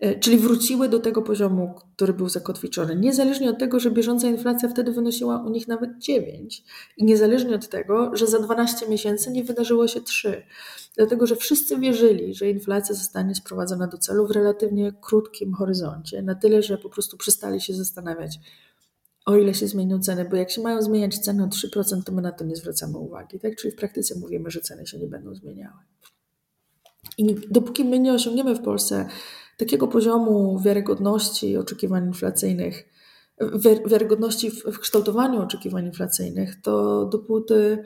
E, 0.01 0.19
czyli 0.19 0.39
wróciły 0.39 0.89
do 0.89 0.99
tego 0.99 1.23
poziomu, 1.23 1.75
który 1.97 2.13
był 2.13 2.29
zakotwiczony, 2.29 2.97
niezależnie 2.97 3.51
od 3.51 3.59
tego, 3.59 3.81
że 3.81 3.91
bieżąca 3.91 4.29
inflacja 4.29 4.69
wtedy 4.69 4.93
wynosiła 4.93 5.43
u 5.43 5.51
nich 5.51 5.69
nawet 5.69 5.99
9 5.99 6.65
i 6.97 7.05
niezależnie 7.05 7.55
od 7.55 7.69
tego, 7.69 8.17
że 8.17 8.27
za 8.27 8.39
12 8.39 8.89
miesięcy 8.89 9.31
nie 9.31 9.45
wydarzyło 9.45 9.89
się 9.89 10.01
3. 10.01 10.43
Dlatego, 10.97 11.27
że 11.27 11.37
wszyscy 11.37 11.79
wierzyli, 11.79 12.35
że 12.35 12.51
inflacja 12.51 12.95
zostanie 12.95 13.35
sprowadzona 13.35 13.87
do 13.87 13.99
celu 13.99 14.27
w 14.27 14.31
relatywnie 14.31 14.93
krótkim 15.01 15.53
horyzoncie, 15.53 16.23
na 16.23 16.35
tyle, 16.35 16.63
że 16.63 16.79
po 16.79 16.89
prostu 16.89 17.17
przestali 17.17 17.61
się 17.61 17.75
zastanawiać, 17.75 18.39
o 19.27 19.37
ile 19.37 19.55
się 19.55 19.69
zmienią 19.69 20.01
ceny, 20.01 20.25
bo 20.25 20.37
jak 20.37 20.51
się 20.51 20.63
mają 20.63 20.83
zmieniać 20.83 21.19
ceny 21.19 21.45
o 21.45 21.47
3%, 21.47 22.03
to 22.03 22.13
my 22.13 22.23
na 22.23 22.33
to 22.33 22.45
nie 22.45 22.57
zwracamy 22.57 22.99
uwagi, 22.99 23.41
tak? 23.41 23.57
Czyli 23.57 23.73
w 23.73 23.77
praktyce 23.77 24.19
mówimy, 24.19 24.51
że 24.51 24.61
ceny 24.61 24.87
się 24.87 24.99
nie 24.99 25.07
będą 25.07 25.35
zmieniały. 25.35 25.79
I 27.19 27.35
dopóki 27.51 27.85
my 27.85 27.99
nie 27.99 28.13
osiągniemy 28.13 28.55
w 28.55 28.63
Polsce 28.63 29.09
takiego 29.59 29.89
poziomu 29.89 30.61
wiarygodności 30.61 31.57
oczekiwań 31.57 32.07
inflacyjnych, 32.07 32.89
wiarygodności 33.87 34.51
w 34.51 34.79
kształtowaniu 34.79 35.43
oczekiwań 35.43 35.87
inflacyjnych, 35.87 36.63
to 36.63 37.07
dopóty 37.07 37.85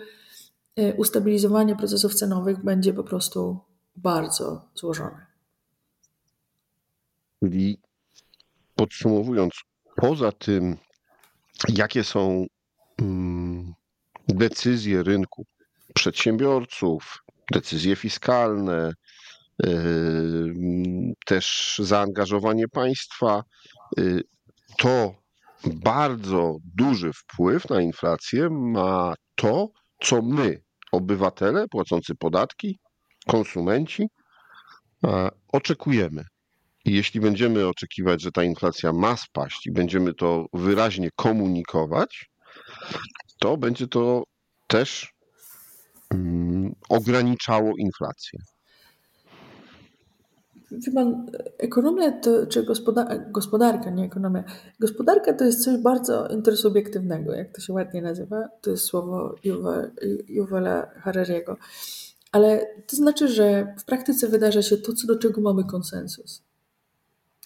e, 0.76 0.94
ustabilizowanie 0.94 1.76
procesów 1.76 2.14
cenowych 2.14 2.64
będzie 2.64 2.92
po 2.94 3.04
prostu 3.04 3.58
bardzo 3.96 4.68
złożone. 4.74 5.26
Czyli 7.42 7.80
podsumowując, 8.74 9.52
poza 9.96 10.32
tym 10.32 10.76
jakie 11.68 12.04
są 12.04 12.46
mm, 13.02 13.74
decyzje 14.28 15.02
rynku 15.02 15.46
przedsiębiorców, 15.94 17.18
decyzje 17.52 17.96
fiskalne, 17.96 18.92
y, 19.66 19.74
też 21.26 21.76
zaangażowanie 21.82 22.68
państwa, 22.68 23.42
y, 23.98 24.22
to 24.78 25.14
bardzo 25.64 26.56
duży 26.74 27.12
wpływ 27.12 27.70
na 27.70 27.80
inflację 27.80 28.48
ma 28.50 29.14
to, 29.34 29.68
co 30.02 30.22
my, 30.22 30.62
obywatele 30.92 31.68
płacący 31.68 32.14
podatki, 32.14 32.78
konsumenci, 33.26 34.08
oczekujemy. 35.52 36.24
I 36.86 36.92
jeśli 36.92 37.20
będziemy 37.20 37.68
oczekiwać, 37.68 38.22
że 38.22 38.32
ta 38.32 38.44
inflacja 38.44 38.92
ma 38.92 39.16
spaść 39.16 39.66
i 39.66 39.72
będziemy 39.72 40.14
to 40.14 40.46
wyraźnie 40.52 41.10
komunikować, 41.16 42.30
to 43.38 43.56
będzie 43.56 43.88
to 43.88 44.24
też 44.66 45.12
um, 46.10 46.74
ograniczało 46.88 47.72
inflację. 47.78 48.40
Wie 50.70 50.92
pan, 50.92 51.30
ekonomia 51.58 52.12
to, 52.12 52.46
czy 52.46 52.62
gospoda- 52.62 53.30
gospodarka, 53.30 53.90
nie 53.90 54.04
ekonomia. 54.04 54.44
Gospodarka 54.80 55.32
to 55.34 55.44
jest 55.44 55.64
coś 55.64 55.76
bardzo 55.82 56.28
intersubiektywnego, 56.28 57.34
jak 57.34 57.52
to 57.52 57.60
się 57.60 57.72
ładnie 57.72 58.02
nazywa. 58.02 58.48
To 58.60 58.70
jest 58.70 58.84
słowo 58.84 59.34
Juwela 60.28 60.90
Harariego. 61.00 61.56
Ale 62.32 62.66
to 62.86 62.96
znaczy, 62.96 63.28
że 63.28 63.74
w 63.78 63.84
praktyce 63.84 64.28
wydarza 64.28 64.62
się 64.62 64.76
to, 64.76 64.92
co 64.92 65.06
do 65.06 65.18
czego 65.18 65.40
mamy 65.40 65.64
konsensus. 65.64 66.45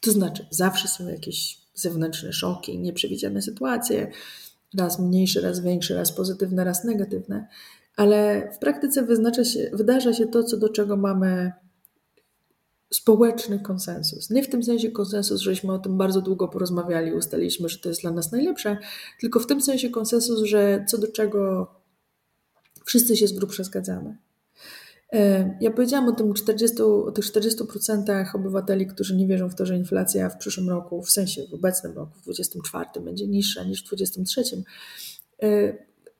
To 0.01 0.13
znaczy, 0.13 0.47
zawsze 0.51 0.89
są 0.89 1.09
jakieś 1.09 1.59
zewnętrzne 1.75 2.33
szoki, 2.33 2.79
nieprzewidziane 2.79 3.43
sytuacje, 3.43 4.11
raz 4.79 4.99
mniejsze, 4.99 5.41
raz 5.41 5.61
większe, 5.61 5.95
raz 5.95 6.13
pozytywne, 6.13 6.65
raz 6.65 6.85
negatywne, 6.85 7.47
ale 7.97 8.51
w 8.55 8.59
praktyce 8.59 9.03
wyznacza 9.03 9.45
się, 9.45 9.71
wydarza 9.73 10.13
się 10.13 10.27
to, 10.27 10.45
co 10.45 10.57
do 10.57 10.69
czego 10.69 10.97
mamy 10.97 11.53
społeczny 12.93 13.61
konsensus. 13.61 14.31
Nie 14.31 14.43
w 14.43 14.49
tym 14.49 14.63
sensie 14.63 14.91
konsensus, 14.91 15.41
żeśmy 15.41 15.73
o 15.73 15.79
tym 15.79 15.99
bardzo 15.99 16.21
długo 16.21 16.49
porozmawiali, 16.49 17.13
ustaliliśmy, 17.13 17.69
że 17.69 17.79
to 17.79 17.89
jest 17.89 18.01
dla 18.01 18.11
nas 18.11 18.33
najlepsze, 18.33 18.79
tylko 19.21 19.41
w 19.41 19.47
tym 19.47 19.61
sensie 19.61 19.91
konsensus, 19.91 20.43
że 20.43 20.85
co 20.89 20.99
do 20.99 21.13
czego 21.13 21.67
wszyscy 22.85 23.17
się 23.17 23.27
z 23.27 23.33
grubsza 23.33 23.65
zgadzamy. 23.65 24.17
E, 25.13 25.51
ja 25.61 25.71
powiedziałam 25.71 26.09
o, 26.09 26.13
tym 26.13 26.35
40, 26.35 26.83
o 26.83 27.13
tych 27.13 27.25
40% 27.25 28.25
obywateli, 28.35 28.87
którzy 28.87 29.17
nie 29.17 29.27
wierzą 29.27 29.49
w 29.49 29.55
to, 29.55 29.67
że 29.67 29.77
inflacja 29.77 30.29
w 30.29 30.39
przyszłym 30.39 30.69
roku, 30.69 31.03
w 31.03 31.11
sensie 31.11 31.47
w 31.51 31.55
obecnym 31.55 31.93
roku, 31.93 32.13
w 32.19 32.23
2024, 32.23 33.05
będzie 33.05 33.27
niższa 33.27 33.65
niż 33.65 33.85
w 33.85 33.87
2023. 33.87 34.63
E, 35.43 35.73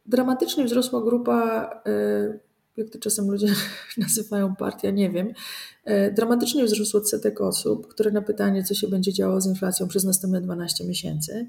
dramatycznie 0.07 0.65
wzrosła 0.65 1.01
grupa, 1.01 1.71
e, 1.87 2.39
jak 2.77 2.91
to 2.91 2.99
czasem 2.99 3.31
ludzie 3.31 3.47
nazywają 3.99 4.57
partia, 4.57 4.91
nie 4.91 5.11
wiem. 5.11 5.33
Dramatycznie 6.15 6.65
wzrósł 6.65 6.97
odsetek 6.97 7.41
osób, 7.41 7.89
które 7.89 8.11
na 8.11 8.23
pytanie, 8.23 8.65
co 8.65 8.75
się 8.75 8.89
będzie 8.89 9.13
działo 9.13 9.41
z 9.41 9.47
inflacją 9.47 9.89
przez 9.89 10.05
następne 10.05 10.41
12 10.41 10.85
miesięcy, 10.85 11.49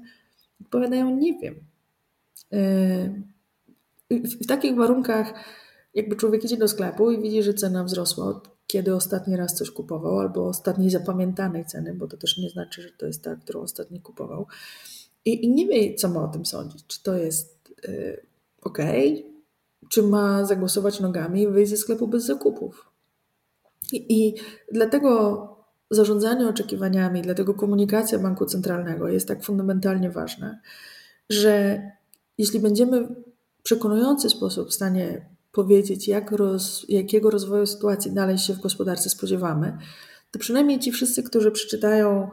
odpowiadają 0.60 1.16
nie 1.16 1.38
wiem. 1.38 1.54
W 4.10 4.46
takich 4.46 4.76
warunkach 4.76 5.34
jakby 5.94 6.16
człowiek 6.16 6.44
idzie 6.44 6.56
do 6.56 6.68
sklepu 6.68 7.10
i 7.10 7.22
widzi, 7.22 7.42
że 7.42 7.54
cena 7.54 7.84
wzrosła 7.84 8.24
od 8.26 8.52
kiedy 8.72 8.94
ostatni 8.94 9.36
raz 9.36 9.54
coś 9.54 9.70
kupował, 9.70 10.18
albo 10.20 10.48
ostatniej 10.48 10.90
zapamiętanej 10.90 11.64
ceny, 11.64 11.94
bo 11.94 12.08
to 12.08 12.16
też 12.16 12.38
nie 12.38 12.50
znaczy, 12.50 12.82
że 12.82 12.90
to 12.90 13.06
jest 13.06 13.22
ta, 13.22 13.36
którą 13.36 13.60
ostatni 13.60 14.00
kupował. 14.00 14.46
I, 15.24 15.44
i 15.44 15.50
nie 15.50 15.66
wie, 15.66 15.94
co 15.94 16.08
ma 16.08 16.24
o 16.24 16.28
tym 16.28 16.46
sądzić. 16.46 16.86
Czy 16.86 17.02
to 17.02 17.14
jest 17.14 17.74
yy, 17.88 18.26
ok, 18.62 18.78
czy 19.88 20.02
ma 20.02 20.44
zagłosować 20.44 21.00
nogami 21.00 21.42
i 21.42 21.48
wyjść 21.48 21.70
ze 21.70 21.76
sklepu 21.76 22.08
bez 22.08 22.24
zakupów. 22.24 22.92
I, 23.92 24.26
i 24.26 24.34
dlatego 24.72 25.48
zarządzanie 25.90 26.48
oczekiwaniami, 26.48 27.22
dlatego 27.22 27.54
komunikacja 27.54 28.18
banku 28.18 28.46
centralnego 28.46 29.08
jest 29.08 29.28
tak 29.28 29.44
fundamentalnie 29.44 30.10
ważna, 30.10 30.60
że 31.30 31.82
jeśli 32.38 32.60
będziemy 32.60 33.02
w 33.58 33.62
przekonujący 33.62 34.30
sposób 34.30 34.68
w 34.68 34.74
stanie 34.74 35.31
powiedzieć, 35.52 36.08
jak 36.08 36.30
roz, 36.30 36.86
jakiego 36.88 37.30
rozwoju 37.30 37.66
sytuacji 37.66 38.12
dalej 38.12 38.38
się 38.38 38.54
w 38.54 38.60
gospodarce 38.60 39.10
spodziewamy, 39.10 39.78
to 40.30 40.38
przynajmniej 40.38 40.78
ci 40.78 40.92
wszyscy, 40.92 41.22
którzy 41.22 41.50
przeczytają 41.50 42.30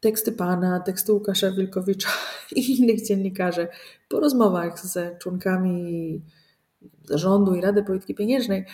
teksty 0.00 0.32
Pana, 0.32 0.80
teksty 0.80 1.12
Łukasza 1.12 1.50
Wilkowicza 1.50 2.08
i 2.56 2.80
innych 2.80 3.06
dziennikarzy 3.06 3.68
po 4.08 4.20
rozmowach 4.20 4.80
z 4.80 5.18
członkami 5.18 6.22
zarządu 7.04 7.54
i 7.54 7.60
Rady 7.60 7.82
Polityki 7.82 8.14
Pieniężnej, 8.14 8.64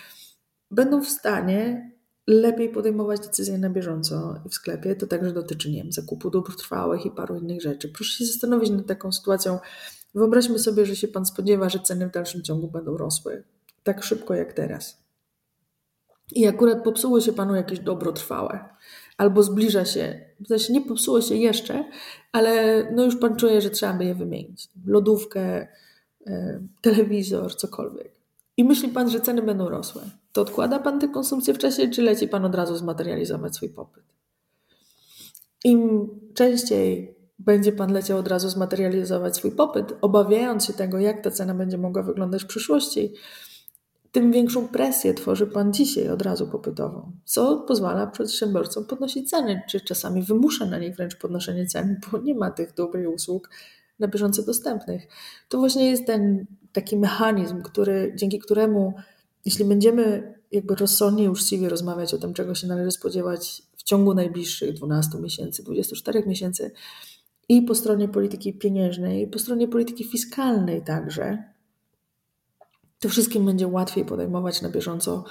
będą 0.71 1.03
w 1.03 1.09
stanie 1.09 1.91
lepiej 2.27 2.69
podejmować 2.69 3.21
decyzje 3.21 3.59
na 3.59 3.71
bieżąco 3.71 4.41
w 4.51 4.55
sklepie. 4.55 4.97
To 4.97 5.07
także 5.07 5.33
dotyczy 5.33 5.71
nie 5.71 5.83
wiem, 5.83 5.93
zakupu 5.93 6.31
dóbr 6.31 6.57
trwałych 6.57 7.07
i 7.07 7.11
paru 7.11 7.37
innych 7.37 7.63
rzeczy. 7.63 7.89
Proszę 7.89 8.19
się 8.19 8.25
zastanowić 8.25 8.71
nad 8.71 8.87
taką 8.87 9.13
sytuacją. 9.13 9.59
Wyobraźmy 10.15 10.59
sobie, 10.59 10.87
że 10.87 10.97
się 10.97 11.09
Pan 11.09 11.27
spodziewa, 11.27 11.69
że 11.69 11.79
ceny 11.79 12.09
w 12.09 12.13
dalszym 12.13 12.43
ciągu 12.43 12.69
będą 12.69 12.97
rosły 12.97 13.45
tak 13.85 14.05
szybko 14.05 14.35
jak 14.35 14.53
teraz. 14.53 15.05
I 16.33 16.47
akurat 16.47 16.85
popsuło 16.85 17.21
się 17.21 17.33
panu 17.33 17.55
jakieś 17.55 17.79
dobro 17.79 18.13
trwałe, 18.13 18.65
albo 19.17 19.43
zbliża 19.43 19.85
się, 19.85 20.21
sensie 20.49 20.73
nie 20.73 20.81
popsuło 20.81 21.21
się 21.21 21.35
jeszcze, 21.35 21.85
ale 22.33 22.85
no 22.93 23.05
już 23.05 23.17
pan 23.17 23.37
czuje, 23.37 23.61
że 23.61 23.71
trzeba 23.71 23.93
by 23.93 24.05
je 24.05 24.15
wymienić. 24.15 24.69
Lodówkę, 24.87 25.69
e, 26.27 26.61
telewizor, 26.81 27.57
cokolwiek. 27.57 28.13
I 28.57 28.65
myśli 28.65 28.89
pan, 28.89 29.11
że 29.11 29.21
ceny 29.21 29.43
będą 29.43 29.69
rosły. 29.69 30.03
To 30.33 30.41
odkłada 30.43 30.79
pan 30.79 31.01
tę 31.01 31.09
konsumpcję 31.09 31.55
w 31.55 31.59
czasie, 31.59 31.89
czy 31.89 32.03
leci 32.03 32.29
pan 32.29 32.45
od 32.45 32.55
razu 32.55 32.77
zmaterializować 32.77 33.57
swój 33.57 33.69
popyt? 33.69 34.05
Im 35.65 36.09
częściej 36.35 37.15
będzie 37.39 37.73
pan 37.73 37.93
leciał 37.93 38.19
od 38.19 38.29
razu 38.29 38.49
zmaterializować 38.49 39.37
swój 39.37 39.51
popyt, 39.51 39.95
obawiając 40.01 40.65
się 40.65 40.73
tego, 40.73 40.99
jak 40.99 41.25
ta 41.25 41.31
cena 41.31 41.55
będzie 41.55 41.79
mogła 41.79 42.03
wyglądać 42.03 42.45
w 42.45 42.47
przyszłości, 42.47 43.15
tym 44.15 44.33
większą 44.33 44.69
presję 44.69 45.15
tworzy 45.15 45.47
Pan 45.47 45.73
dzisiaj 45.73 46.09
od 46.09 46.23
razu 46.23 46.47
popytową, 46.47 47.13
co 47.25 47.57
pozwala 47.57 48.07
przedsiębiorcom 48.07 48.85
podnosić 48.85 49.31
ceny, 49.31 49.63
czy 49.69 49.81
czasami 49.81 50.23
wymusza 50.23 50.67
na 50.67 50.79
nich 50.79 50.97
wręcz 50.97 51.17
podnoszenie 51.17 51.67
cen, 51.67 52.01
bo 52.13 52.19
nie 52.19 52.35
ma 52.35 52.51
tych 52.51 52.75
dobrych 52.75 53.11
usług 53.15 53.51
na 53.99 54.09
bieżąco 54.09 54.43
dostępnych. 54.43 55.07
To 55.49 55.59
właśnie 55.59 55.91
jest 55.91 56.07
ten 56.07 56.47
taki 56.73 56.97
mechanizm, 56.97 57.63
który, 57.63 58.13
dzięki 58.17 58.39
któremu, 58.39 58.95
jeśli 59.45 59.65
będziemy 59.65 60.35
jakby 60.53 60.75
rozsądnie, 60.75 61.31
uczciwie 61.31 61.69
rozmawiać 61.69 62.15
o 62.15 62.19
tym, 62.19 62.35
czego 62.35 62.55
się 62.55 62.67
należy 62.67 62.91
spodziewać 62.91 63.63
w 63.77 63.83
ciągu 63.83 64.15
najbliższych 64.15 64.73
12 64.73 65.19
miesięcy, 65.19 65.63
24 65.63 66.23
miesięcy, 66.27 66.71
i 67.49 67.63
po 67.63 67.75
stronie 67.75 68.09
polityki 68.09 68.53
pieniężnej, 68.53 69.23
i 69.23 69.27
po 69.27 69.39
stronie 69.39 69.69
polityki 69.69 70.05
fiskalnej 70.05 70.83
także, 70.83 71.54
wszystkim 73.09 73.47
będzie 73.47 73.67
łatwiej 73.67 74.05
podejmować 74.05 74.63
na 74.63 74.69
bieżąco 74.69 75.25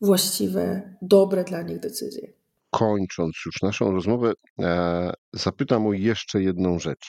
właściwe, 0.00 0.94
dobre 1.02 1.44
dla 1.44 1.62
nich 1.62 1.80
decyzje. 1.80 2.32
Kończąc 2.70 3.36
już 3.46 3.62
naszą 3.62 3.92
rozmowę, 3.92 4.32
e, 4.60 5.12
zapytam 5.32 5.86
o 5.86 5.92
jeszcze 5.92 6.42
jedną 6.42 6.78
rzecz. 6.78 7.08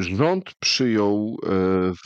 Rząd 0.00 0.54
przyjął 0.60 1.36
e, 1.42 1.46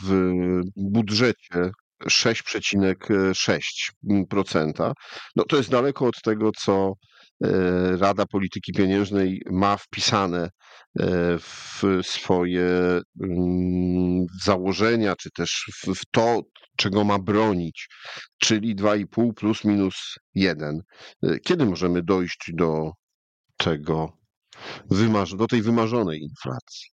w 0.03 0.31
budżecie 0.75 1.71
6,6%. 2.03 4.93
No 5.35 5.43
to 5.43 5.57
jest 5.57 5.69
daleko 5.69 6.07
od 6.07 6.21
tego, 6.21 6.51
co 6.51 6.93
Rada 7.99 8.25
Polityki 8.25 8.73
Pieniężnej 8.73 9.41
ma 9.51 9.77
wpisane 9.77 10.49
w 11.39 11.81
swoje 12.01 12.67
mm, 13.23 14.25
założenia, 14.43 15.15
czy 15.15 15.29
też 15.31 15.65
w 15.95 16.05
to, 16.11 16.41
czego 16.77 17.03
ma 17.03 17.19
bronić, 17.19 17.87
czyli 18.37 18.75
2,5 18.75 19.33
plus 19.33 19.63
minus 19.63 20.15
1. 20.35 20.79
Kiedy 21.43 21.65
możemy 21.65 22.03
dojść 22.03 22.51
do 22.53 22.91
tego, 23.57 24.17
do 25.37 25.47
tej 25.47 25.61
wymarzonej 25.61 26.21
inflacji? 26.21 26.89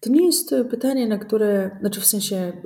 To 0.00 0.10
nie 0.10 0.26
jest 0.26 0.54
pytanie, 0.70 1.08
na 1.08 1.18
które, 1.18 1.76
znaczy 1.80 2.00
w 2.00 2.06
sensie 2.06 2.62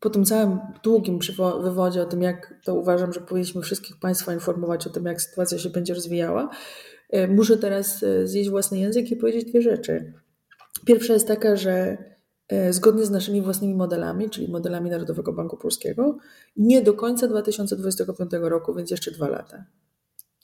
po 0.00 0.10
tym 0.10 0.24
całym 0.24 0.58
długim 0.82 1.18
wywodzie 1.62 2.02
o 2.02 2.06
tym, 2.06 2.22
jak 2.22 2.54
to 2.64 2.74
uważam, 2.74 3.12
że 3.12 3.20
powinniśmy 3.20 3.62
wszystkich 3.62 3.98
Państwa 4.00 4.34
informować 4.34 4.86
o 4.86 4.90
tym, 4.90 5.04
jak 5.04 5.22
sytuacja 5.22 5.58
się 5.58 5.70
będzie 5.70 5.94
rozwijała, 5.94 6.50
e, 7.10 7.28
muszę 7.28 7.56
teraz 7.56 8.02
e, 8.02 8.26
zjeść 8.26 8.50
własny 8.50 8.78
język 8.78 9.10
i 9.10 9.16
powiedzieć 9.16 9.44
dwie 9.44 9.62
rzeczy. 9.62 10.12
Pierwsza 10.86 11.12
jest 11.12 11.28
taka, 11.28 11.56
że 11.56 11.98
E, 12.48 12.72
zgodnie 12.72 13.06
z 13.06 13.10
naszymi 13.10 13.42
własnymi 13.42 13.74
modelami, 13.74 14.30
czyli 14.30 14.48
modelami 14.48 14.90
Narodowego 14.90 15.32
Banku 15.32 15.56
Polskiego, 15.56 16.18
nie 16.56 16.82
do 16.82 16.94
końca 16.94 17.28
2025 17.28 18.30
roku, 18.32 18.74
więc 18.74 18.90
jeszcze 18.90 19.10
dwa 19.10 19.28
lata. 19.28 19.64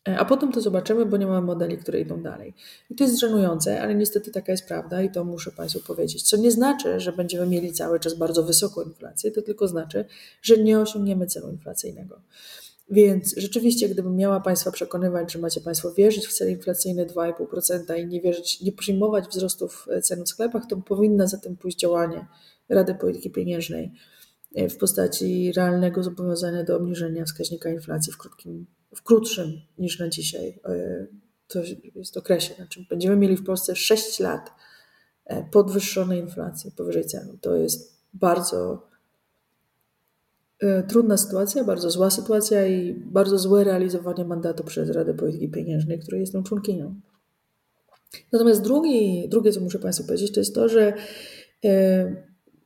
E, 0.09 0.19
a 0.19 0.25
potem 0.25 0.53
to 0.53 0.61
zobaczymy, 0.61 1.07
bo 1.07 1.17
nie 1.17 1.27
mamy 1.27 1.47
modeli, 1.47 1.79
które 1.79 2.01
idą 2.01 2.23
dalej. 2.23 2.55
I 2.91 2.95
to 2.95 3.05
jest 3.05 3.21
żenujące, 3.21 3.83
ale 3.83 3.95
niestety 3.95 4.31
taka 4.31 4.53
jest 4.53 4.69
prawda 4.69 5.03
i 5.03 5.11
to 5.11 5.25
muszę 5.25 5.51
Państwu 5.51 5.81
powiedzieć. 5.81 6.23
Co 6.23 6.37
nie 6.37 6.51
znaczy, 6.51 7.01
że 7.01 7.13
będziemy 7.13 7.47
mieli 7.47 7.73
cały 7.73 8.01
czas 8.01 8.15
bardzo 8.15 8.43
wysoką 8.43 8.83
inflację, 8.83 9.31
to 9.31 9.43
tylko 9.43 9.69
znaczy, 9.69 10.05
że 10.43 10.57
nie 10.57 10.81
osiągniemy 10.81 11.27
celu 11.27 11.51
inflacyjnego. 11.51 12.21
Więc 12.91 13.35
rzeczywiście, 13.37 13.89
gdybym 13.89 14.17
miała 14.17 14.41
Państwa 14.41 14.71
przekonywać, 14.71 15.33
że 15.33 15.39
macie 15.39 15.61
Państwo 15.61 15.93
wierzyć 15.93 16.27
w 16.27 16.33
cel 16.33 16.51
inflacyjny 16.51 17.07
2,5% 17.07 17.99
i 17.99 18.07
nie 18.07 18.21
wierzyć, 18.21 18.61
nie 18.61 18.73
przyjmować 18.73 19.25
wzrostów 19.29 19.89
e, 19.91 20.03
cen 20.03 20.25
w 20.25 20.29
sklepach, 20.29 20.67
to 20.67 20.77
powinna 20.77 21.27
za 21.27 21.39
tym 21.39 21.57
pójść 21.57 21.79
działanie 21.79 22.27
Rady 22.69 22.95
Polityki 22.95 23.31
Pieniężnej 23.31 23.93
e, 24.55 24.69
w 24.69 24.77
postaci 24.77 25.53
realnego 25.53 26.03
zobowiązania 26.03 26.65
do 26.65 26.77
obniżenia 26.77 27.25
wskaźnika 27.25 27.71
inflacji 27.71 28.13
w, 28.13 28.19
krótkim, 28.19 28.67
w 28.97 29.03
krótszym 29.03 29.61
niż 29.79 29.99
na 29.99 30.09
dzisiaj. 30.09 30.61
E, 30.65 31.07
to 31.49 31.61
jest 31.95 32.17
okresie. 32.17 32.55
Znaczy 32.55 32.87
będziemy 32.91 33.17
mieli 33.17 33.37
w 33.37 33.45
Polsce 33.45 33.77
6 33.77 34.21
lat 34.21 34.51
podwyższonej 35.51 36.21
inflacji 36.21 36.73
powyżej 36.73 37.05
celu. 37.05 37.39
To 37.41 37.57
jest 37.57 37.95
bardzo 38.15 38.89
E, 40.65 40.83
trudna 40.83 41.17
sytuacja, 41.17 41.65
bardzo 41.65 41.91
zła 41.91 42.11
sytuacja 42.11 42.67
i 42.67 42.95
bardzo 42.95 43.39
złe 43.39 43.65
realizowanie 43.65 44.25
mandatu 44.25 44.65
przez 44.65 44.91
Radę 44.91 45.15
Polityki 45.15 45.49
Pieniężnej, 45.49 45.99
której 45.99 46.21
jestem 46.21 46.43
członkinią. 46.43 46.95
Natomiast 48.33 48.63
drugi, 48.63 49.29
drugie, 49.29 49.53
co 49.53 49.61
muszę 49.61 49.79
Państwu 49.79 50.05
powiedzieć, 50.05 50.33
to 50.33 50.41
jest 50.41 50.55
to, 50.55 50.69
że 50.69 50.93
e, 51.65 52.17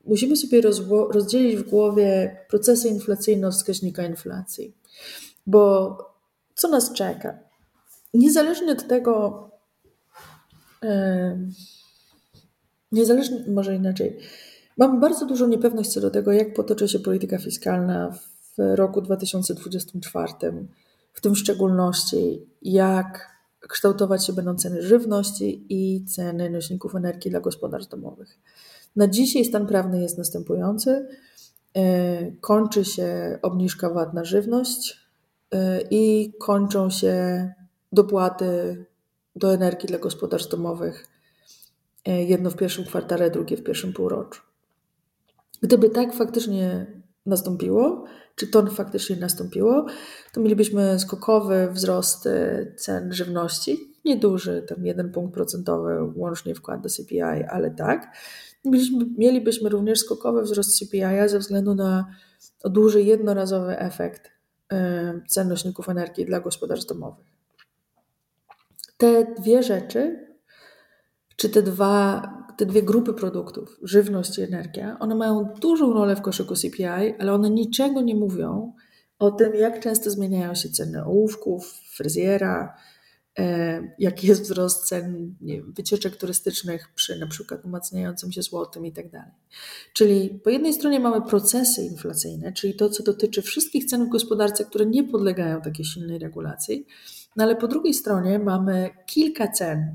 musimy 0.04 0.36
sobie 0.36 0.60
rozdzielić 1.10 1.56
w 1.56 1.70
głowie 1.70 2.36
procesy 2.48 2.88
inflacyjne 2.88 3.48
od 3.48 3.54
wskaźnika 3.54 4.06
inflacji. 4.06 4.74
Bo 5.46 5.98
co 6.58 6.68
nas 6.68 6.92
czeka? 6.92 7.38
Niezależnie 8.14 8.72
od 8.72 8.88
tego, 8.88 9.44
niezależnie, 12.92 13.44
może 13.48 13.74
inaczej, 13.74 14.20
Mam 14.78 15.00
bardzo 15.00 15.26
dużą 15.26 15.48
niepewność 15.48 15.90
co 15.90 16.00
do 16.00 16.10
tego, 16.10 16.32
jak 16.32 16.54
potoczy 16.54 16.88
się 16.88 16.98
polityka 16.98 17.38
fiskalna 17.38 18.12
w 18.56 18.76
roku 18.76 19.00
2024, 19.00 20.32
w 21.12 21.20
tym 21.20 21.34
w 21.34 21.38
szczególności, 21.38 22.46
jak 22.62 23.38
kształtować 23.68 24.26
się 24.26 24.32
będą 24.32 24.56
ceny 24.56 24.82
żywności 24.82 25.66
i 25.68 26.04
ceny 26.04 26.50
nośników 26.50 26.94
energii 26.94 27.30
dla 27.30 27.40
gospodarstw 27.40 27.90
domowych. 27.90 28.38
Na 28.96 29.08
dzisiaj 29.08 29.44
stan 29.44 29.66
prawny 29.66 30.02
jest 30.02 30.18
następujący. 30.18 31.08
E, 31.76 32.32
kończy 32.40 32.84
się 32.84 33.38
obniżka 33.42 33.90
VAT 33.90 34.14
na 34.14 34.24
żywność 34.24 35.07
i 35.90 36.32
kończą 36.40 36.90
się 36.90 37.48
dopłaty 37.92 38.84
do 39.36 39.54
energii 39.54 39.88
dla 39.88 39.98
gospodarstw 39.98 40.50
domowych. 40.50 41.06
E, 42.04 42.24
jedno 42.24 42.50
w 42.50 42.56
pierwszym 42.56 42.84
kwartale, 42.84 43.30
drugie 43.30 43.56
w 43.56 43.62
pierwszym 43.62 43.92
półroczu. 43.92 44.42
Gdyby 45.62 45.90
tak 45.90 46.14
faktycznie 46.14 46.86
nastąpiło, 47.26 48.04
czy 48.34 48.46
to 48.46 48.66
faktycznie 48.66 49.16
nastąpiło, 49.16 49.86
to 50.32 50.40
mielibyśmy 50.40 50.98
skokowy 50.98 51.68
wzrost 51.72 52.28
cen 52.76 53.12
żywności, 53.12 53.94
nieduży, 54.04 54.62
tam 54.68 54.86
jeden 54.86 55.12
punkt 55.12 55.34
procentowy 55.34 55.98
łącznie 56.14 56.54
wkład 56.54 56.80
do 56.80 56.88
CPI, 56.88 57.44
ale 57.50 57.70
tak. 57.70 58.16
Mielibyśmy 59.18 59.68
również 59.68 59.98
skokowy 59.98 60.42
wzrost 60.42 60.78
CPI 60.78 61.28
ze 61.28 61.38
względu 61.38 61.74
na 61.74 62.06
duży 62.64 63.02
jednorazowy 63.02 63.78
efekt 63.78 64.37
cen 65.28 65.48
nośników 65.48 65.88
energii 65.88 66.26
dla 66.26 66.40
gospodarstw 66.40 66.88
domowych. 66.88 67.26
Te 68.96 69.34
dwie 69.38 69.62
rzeczy, 69.62 70.26
czy 71.36 71.48
te, 71.48 71.62
dwa, 71.62 72.28
te 72.56 72.66
dwie 72.66 72.82
grupy 72.82 73.14
produktów, 73.14 73.78
żywność 73.82 74.38
i 74.38 74.42
energia, 74.42 74.96
one 75.00 75.14
mają 75.14 75.44
dużą 75.60 75.92
rolę 75.92 76.16
w 76.16 76.22
koszyku 76.22 76.54
CPI, 76.54 77.14
ale 77.18 77.32
one 77.32 77.50
niczego 77.50 78.00
nie 78.00 78.14
mówią 78.14 78.72
o 79.18 79.30
tym, 79.30 79.54
jak 79.54 79.80
często 79.80 80.10
zmieniają 80.10 80.54
się 80.54 80.68
ceny 80.68 81.04
ołówków, 81.04 81.74
fryzjera, 81.96 82.76
jaki 83.98 84.26
jest 84.26 84.42
wzrost 84.42 84.86
cen 84.86 85.34
wiem, 85.40 85.72
wycieczek 85.72 86.16
turystycznych 86.16 86.88
przy 86.94 87.18
na 87.18 87.26
przykład 87.26 87.64
umacniającym 87.64 88.32
się 88.32 88.42
złotym 88.42 88.86
i 88.86 88.92
tak 88.92 89.10
dalej. 89.10 89.30
Czyli 89.92 90.40
po 90.44 90.50
jednej 90.50 90.74
stronie 90.74 91.00
mamy 91.00 91.22
procesy 91.22 91.82
inflacyjne, 91.82 92.52
czyli 92.52 92.74
to, 92.74 92.90
co 92.90 93.02
dotyczy 93.02 93.42
wszystkich 93.42 93.84
cen 93.84 94.06
w 94.06 94.08
gospodarce, 94.08 94.64
które 94.64 94.86
nie 94.86 95.04
podlegają 95.04 95.60
takiej 95.60 95.84
silnej 95.84 96.18
regulacji, 96.18 96.86
no 97.36 97.44
ale 97.44 97.56
po 97.56 97.68
drugiej 97.68 97.94
stronie 97.94 98.38
mamy 98.38 98.90
kilka 99.06 99.48
cen. 99.48 99.94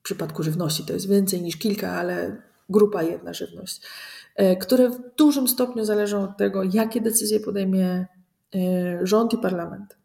W 0.00 0.02
przypadku 0.02 0.42
żywności 0.42 0.84
to 0.86 0.92
jest 0.92 1.08
więcej 1.08 1.42
niż 1.42 1.56
kilka, 1.56 1.92
ale 1.92 2.42
grupa 2.68 3.02
jedna 3.02 3.32
żywność, 3.32 3.80
e, 4.36 4.56
które 4.56 4.90
w 4.90 5.00
dużym 5.16 5.48
stopniu 5.48 5.84
zależą 5.84 6.22
od 6.22 6.36
tego, 6.36 6.62
jakie 6.62 7.00
decyzje 7.00 7.40
podejmie 7.40 8.06
e, 8.54 9.06
rząd 9.06 9.32
i 9.32 9.38
parlament. 9.38 10.01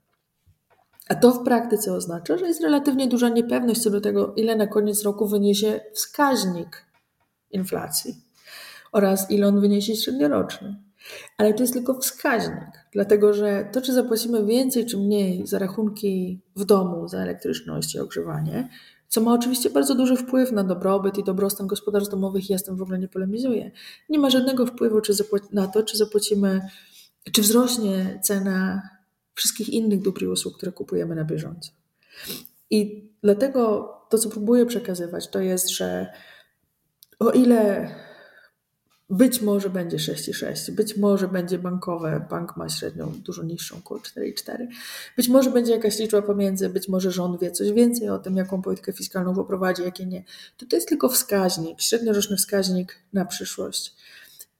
A 1.09 1.15
to 1.15 1.31
w 1.31 1.43
praktyce 1.43 1.93
oznacza, 1.93 2.37
że 2.37 2.47
jest 2.47 2.61
relatywnie 2.61 3.07
duża 3.07 3.29
niepewność 3.29 3.81
co 3.81 3.89
do 3.89 4.01
tego, 4.01 4.33
ile 4.35 4.55
na 4.55 4.67
koniec 4.67 5.03
roku 5.03 5.27
wyniesie 5.27 5.79
wskaźnik 5.93 6.85
inflacji 7.51 8.15
oraz 8.91 9.31
ile 9.31 9.47
on 9.47 9.61
wyniesie 9.61 9.95
średnioroczny. 9.95 10.75
Ale 11.37 11.53
to 11.53 11.63
jest 11.63 11.73
tylko 11.73 11.93
wskaźnik, 11.93 12.87
dlatego 12.91 13.33
że 13.33 13.69
to, 13.71 13.81
czy 13.81 13.93
zapłacimy 13.93 14.45
więcej 14.45 14.85
czy 14.85 14.97
mniej 14.97 15.47
za 15.47 15.59
rachunki 15.59 16.41
w 16.55 16.65
domu, 16.65 17.07
za 17.07 17.17
elektryczność 17.19 17.95
i 17.95 17.99
ogrzewanie, 17.99 18.69
co 19.07 19.21
ma 19.21 19.33
oczywiście 19.33 19.69
bardzo 19.69 19.95
duży 19.95 20.15
wpływ 20.15 20.51
na 20.51 20.63
dobrobyt 20.63 21.17
i 21.17 21.23
dobrostan 21.23 21.67
gospodarstw 21.67 22.11
domowych, 22.11 22.49
ja 22.49 22.57
z 22.57 22.63
tym 22.63 22.77
w 22.77 22.81
ogóle 22.81 22.99
nie 22.99 23.07
polemizuję. 23.07 23.71
Nie 24.09 24.19
ma 24.19 24.29
żadnego 24.29 24.65
wpływu 24.65 25.01
czy 25.01 25.13
na 25.53 25.67
to, 25.67 25.83
czy 25.83 25.97
zapłacimy, 25.97 26.61
czy 27.31 27.41
wzrośnie 27.41 28.19
cena 28.23 28.81
wszystkich 29.37 29.69
innych 29.69 30.01
dóbr 30.01 30.23
i 30.23 30.27
usług, 30.27 30.57
które 30.57 30.71
kupujemy 30.71 31.15
na 31.15 31.23
bieżąco. 31.23 31.71
I 32.69 33.09
dlatego 33.23 33.93
to, 34.09 34.17
co 34.17 34.29
próbuję 34.29 34.65
przekazywać, 34.65 35.29
to 35.29 35.39
jest, 35.39 35.69
że 35.69 36.07
o 37.19 37.31
ile 37.31 37.89
być 39.09 39.41
może 39.41 39.69
będzie 39.69 39.97
6,6, 39.97 40.71
być 40.71 40.97
może 40.97 41.27
będzie 41.27 41.59
bankowe, 41.59 42.25
bank 42.29 42.57
ma 42.57 42.69
średnią 42.69 43.11
dużo 43.25 43.43
niższą, 43.43 43.77
około 43.77 43.99
4,4, 43.99 44.67
być 45.17 45.29
może 45.29 45.51
będzie 45.51 45.71
jakaś 45.71 45.99
liczba 45.99 46.21
pomiędzy, 46.21 46.69
być 46.69 46.87
może 46.87 47.11
rząd 47.11 47.39
wie 47.41 47.51
coś 47.51 47.71
więcej 47.71 48.09
o 48.09 48.19
tym, 48.19 48.37
jaką 48.37 48.61
politykę 48.61 48.93
fiskalną 48.93 49.35
poprowadzi, 49.35 49.83
jakie 49.83 50.05
nie. 50.05 50.23
To 50.57 50.65
to 50.65 50.75
jest 50.75 50.89
tylko 50.89 51.09
wskaźnik, 51.09 51.81
średnioroczny 51.81 52.37
wskaźnik 52.37 52.95
na 53.13 53.25
przyszłość. 53.25 53.95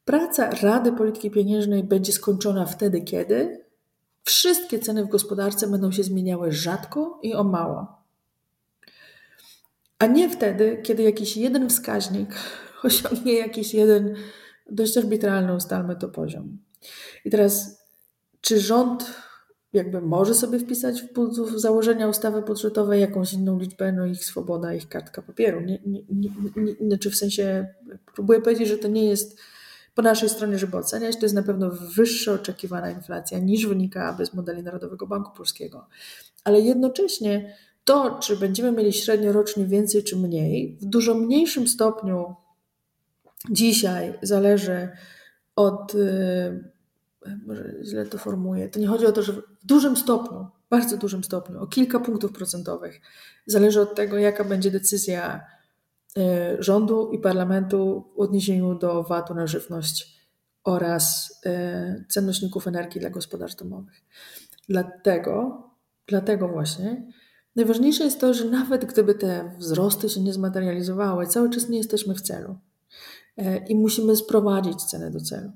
Praca 0.05 0.49
Rady 0.49 0.91
Polityki 0.91 1.32
Pieniężnej 1.32 1.84
będzie 1.84 2.13
skończona 2.13 2.65
wtedy, 2.65 3.01
kiedy 3.01 3.66
Wszystkie 4.28 4.80
ceny 4.80 5.05
w 5.05 5.09
gospodarce 5.09 5.67
będą 5.67 5.91
się 5.91 6.03
zmieniały 6.03 6.51
rzadko 6.51 7.19
i 7.23 7.34
o 7.34 7.43
mało. 7.43 7.88
A 9.99 10.05
nie 10.05 10.30
wtedy, 10.30 10.82
kiedy 10.84 11.03
jakiś 11.03 11.38
jeden 11.38 11.69
wskaźnik 11.69 12.30
osiągnie 12.84 13.34
jakiś 13.34 13.73
jeden 13.73 14.15
dość 14.69 14.97
arbitralny, 14.97 15.55
ustalmy 15.55 15.95
to 15.95 16.09
poziom. 16.09 16.57
I 17.25 17.30
teraz, 17.30 17.84
czy 18.41 18.59
rząd 18.59 19.13
jakby 19.73 20.01
może 20.01 20.34
sobie 20.34 20.59
wpisać 20.59 21.03
w 21.53 21.59
założenia 21.59 22.07
ustawy 22.07 22.41
budżetowej 22.41 23.01
jakąś 23.01 23.34
inną 23.34 23.59
liczbę, 23.59 23.91
no 23.91 24.05
ich 24.05 24.25
swoboda, 24.25 24.73
ich 24.73 24.89
kartka 24.89 25.21
papieru. 25.21 25.61
Nie, 25.61 25.80
nie, 25.86 26.01
nie, 26.09 26.30
nie, 26.55 26.73
znaczy 26.88 27.09
w 27.11 27.15
sensie, 27.15 27.67
próbuję 28.15 28.41
powiedzieć, 28.41 28.67
że 28.67 28.78
to 28.78 28.88
nie 28.88 29.05
jest 29.05 29.39
po 29.97 30.01
naszej 30.01 30.29
stronie, 30.29 30.59
żeby 30.59 30.77
oceniać, 30.77 31.15
to 31.15 31.25
jest 31.25 31.35
na 31.35 31.43
pewno 31.43 31.69
wyższa 31.69 32.33
oczekiwana 32.33 32.91
inflacja 32.91 33.39
niż 33.39 33.65
wynikałaby 33.65 34.25
z 34.25 34.33
modeli 34.33 34.63
Narodowego 34.63 35.07
Banku 35.07 35.31
Polskiego. 35.37 35.87
Ale 36.43 36.59
jednocześnie 36.59 37.55
to, 37.85 38.19
czy 38.19 38.37
będziemy 38.37 38.71
mieli 38.71 38.93
średnio 38.93 39.31
rocznie 39.31 39.65
więcej 39.65 40.03
czy 40.03 40.17
mniej, 40.17 40.77
w 40.81 40.85
dużo 40.85 41.13
mniejszym 41.13 41.67
stopniu 41.67 42.35
dzisiaj 43.49 44.13
zależy 44.21 44.89
od. 45.55 45.93
Yy, 45.93 47.39
może 47.45 47.73
źle 47.83 48.05
to 48.05 48.17
formułuję. 48.17 48.69
To 48.69 48.79
nie 48.79 48.87
chodzi 48.87 49.05
o 49.05 49.11
to, 49.11 49.21
że 49.23 49.33
w 49.33 49.65
dużym 49.65 49.97
stopniu, 49.97 50.47
bardzo 50.69 50.97
dużym 50.97 51.23
stopniu, 51.23 51.61
o 51.61 51.67
kilka 51.67 51.99
punktów 51.99 52.31
procentowych, 52.31 53.01
zależy 53.45 53.81
od 53.81 53.95
tego, 53.95 54.17
jaka 54.17 54.43
będzie 54.43 54.71
decyzja 54.71 55.41
rządu 56.59 57.11
i 57.11 57.20
parlamentu 57.20 58.11
w 58.15 58.20
odniesieniu 58.20 58.76
do 58.76 59.03
VAT-u 59.03 59.34
na 59.34 59.47
żywność 59.47 60.18
oraz 60.63 61.39
e, 61.45 62.05
cen 62.09 62.26
nośników 62.26 62.68
energii 62.68 63.01
dla 63.01 63.09
gospodarstw 63.09 63.59
domowych. 63.63 64.01
Dlatego, 64.70 65.63
dlatego 66.07 66.47
właśnie 66.47 67.11
najważniejsze 67.55 68.03
jest 68.03 68.20
to, 68.20 68.34
że 68.34 68.45
nawet 68.45 68.86
gdyby 68.86 69.15
te 69.15 69.51
wzrosty 69.57 70.09
się 70.09 70.22
nie 70.22 70.34
zmaterializowały, 70.34 71.28
cały 71.28 71.49
czas 71.49 71.70
nie 71.70 71.78
jesteśmy 71.78 72.15
w 72.15 72.22
celu 72.22 72.57
e, 73.38 73.68
i 73.68 73.76
musimy 73.76 74.15
sprowadzić 74.15 74.84
cenę 74.84 75.11
do 75.11 75.20
celu. 75.20 75.51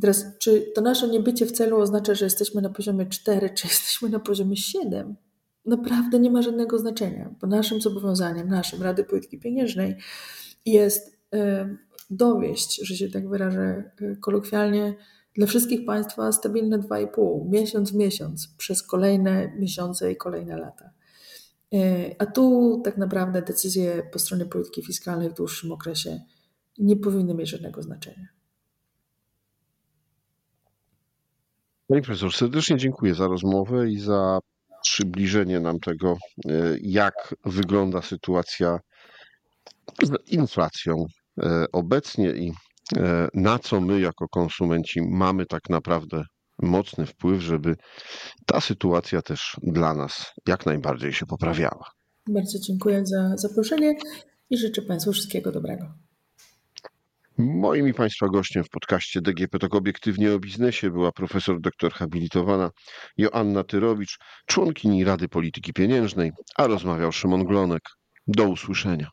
Teraz, 0.00 0.24
czy 0.38 0.72
to 0.74 0.80
nasze 0.80 1.08
niebycie 1.08 1.46
w 1.46 1.52
celu 1.52 1.80
oznacza, 1.80 2.14
że 2.14 2.24
jesteśmy 2.24 2.62
na 2.62 2.70
poziomie 2.70 3.06
4, 3.06 3.50
czy 3.50 3.66
jesteśmy 3.68 4.08
na 4.08 4.20
poziomie 4.20 4.56
7? 4.56 5.16
Naprawdę 5.64 6.18
nie 6.18 6.30
ma 6.30 6.42
żadnego 6.42 6.78
znaczenia, 6.78 7.34
bo 7.40 7.46
naszym 7.46 7.80
zobowiązaniem, 7.80 8.48
naszym 8.48 8.82
Rady 8.82 9.04
Polityki 9.04 9.38
Pieniężnej 9.38 9.96
jest 10.66 11.18
e, 11.34 11.76
dowieść, 12.10 12.86
że 12.86 12.96
się 12.96 13.08
tak 13.08 13.28
wyrażę 13.28 13.90
e, 14.00 14.16
kolokwialnie, 14.16 14.94
dla 15.34 15.46
wszystkich 15.46 15.84
Państwa 15.84 16.32
stabilne 16.32 16.78
2,5, 16.78 17.50
miesiąc 17.50 17.92
w 17.92 17.94
miesiąc, 17.94 18.54
przez 18.58 18.82
kolejne 18.82 19.52
miesiące 19.58 20.12
i 20.12 20.16
kolejne 20.16 20.56
lata. 20.56 20.90
E, 21.74 21.78
a 22.18 22.26
tu 22.26 22.80
tak 22.84 22.98
naprawdę 22.98 23.42
decyzje 23.42 24.02
po 24.12 24.18
stronie 24.18 24.44
polityki 24.44 24.82
fiskalnej 24.82 25.30
w 25.30 25.34
dłuższym 25.34 25.72
okresie 25.72 26.20
nie 26.78 26.96
powinny 26.96 27.34
mieć 27.34 27.48
żadnego 27.48 27.82
znaczenia. 27.82 28.28
Pani 31.88 32.02
profesor, 32.02 32.32
serdecznie 32.32 32.76
dziękuję 32.76 33.14
za 33.14 33.28
rozmowę 33.28 33.90
i 33.90 33.98
za 33.98 34.38
przybliżenie 34.82 35.60
nam 35.60 35.80
tego, 35.80 36.16
e, 36.46 36.50
jak 36.82 37.34
wygląda 37.44 38.02
sytuacja 38.02 38.78
z 40.02 40.30
inflacją 40.30 41.06
e, 41.42 41.64
obecnie 41.72 42.30
i 42.30 42.52
e, 42.96 43.28
na 43.34 43.58
co 43.58 43.80
my 43.80 44.00
jako 44.00 44.28
konsumenci 44.28 45.00
mamy 45.02 45.46
tak 45.46 45.70
naprawdę 45.70 46.24
mocny 46.62 47.06
wpływ, 47.06 47.40
żeby 47.40 47.76
ta 48.46 48.60
sytuacja 48.60 49.22
też 49.22 49.56
dla 49.62 49.94
nas 49.94 50.32
jak 50.48 50.66
najbardziej 50.66 51.12
się 51.12 51.26
poprawiała. 51.26 51.90
Bardzo 52.28 52.58
dziękuję 52.58 53.06
za 53.06 53.36
zaproszenie 53.36 53.94
i 54.50 54.56
życzę 54.56 54.82
Państwu 54.82 55.12
wszystkiego 55.12 55.52
dobrego. 55.52 55.84
Moim 57.42 57.88
i 57.88 57.94
Państwa 57.94 58.28
gościem 58.28 58.64
w 58.64 58.68
podcaście 58.68 59.20
DGP 59.20 59.58
Tok 59.58 59.74
Obiektywnie 59.74 60.34
o 60.34 60.38
Biznesie 60.38 60.90
była 60.90 61.12
profesor 61.12 61.60
doktor 61.60 61.92
habilitowana 61.92 62.70
Joanna 63.16 63.64
Tyrowicz, 63.64 64.18
członkini 64.46 65.04
Rady 65.04 65.28
Polityki 65.28 65.72
Pieniężnej, 65.72 66.30
a 66.56 66.66
rozmawiał 66.66 67.12
Szymon 67.12 67.44
Glonek. 67.44 67.82
Do 68.26 68.44
usłyszenia. 68.44 69.08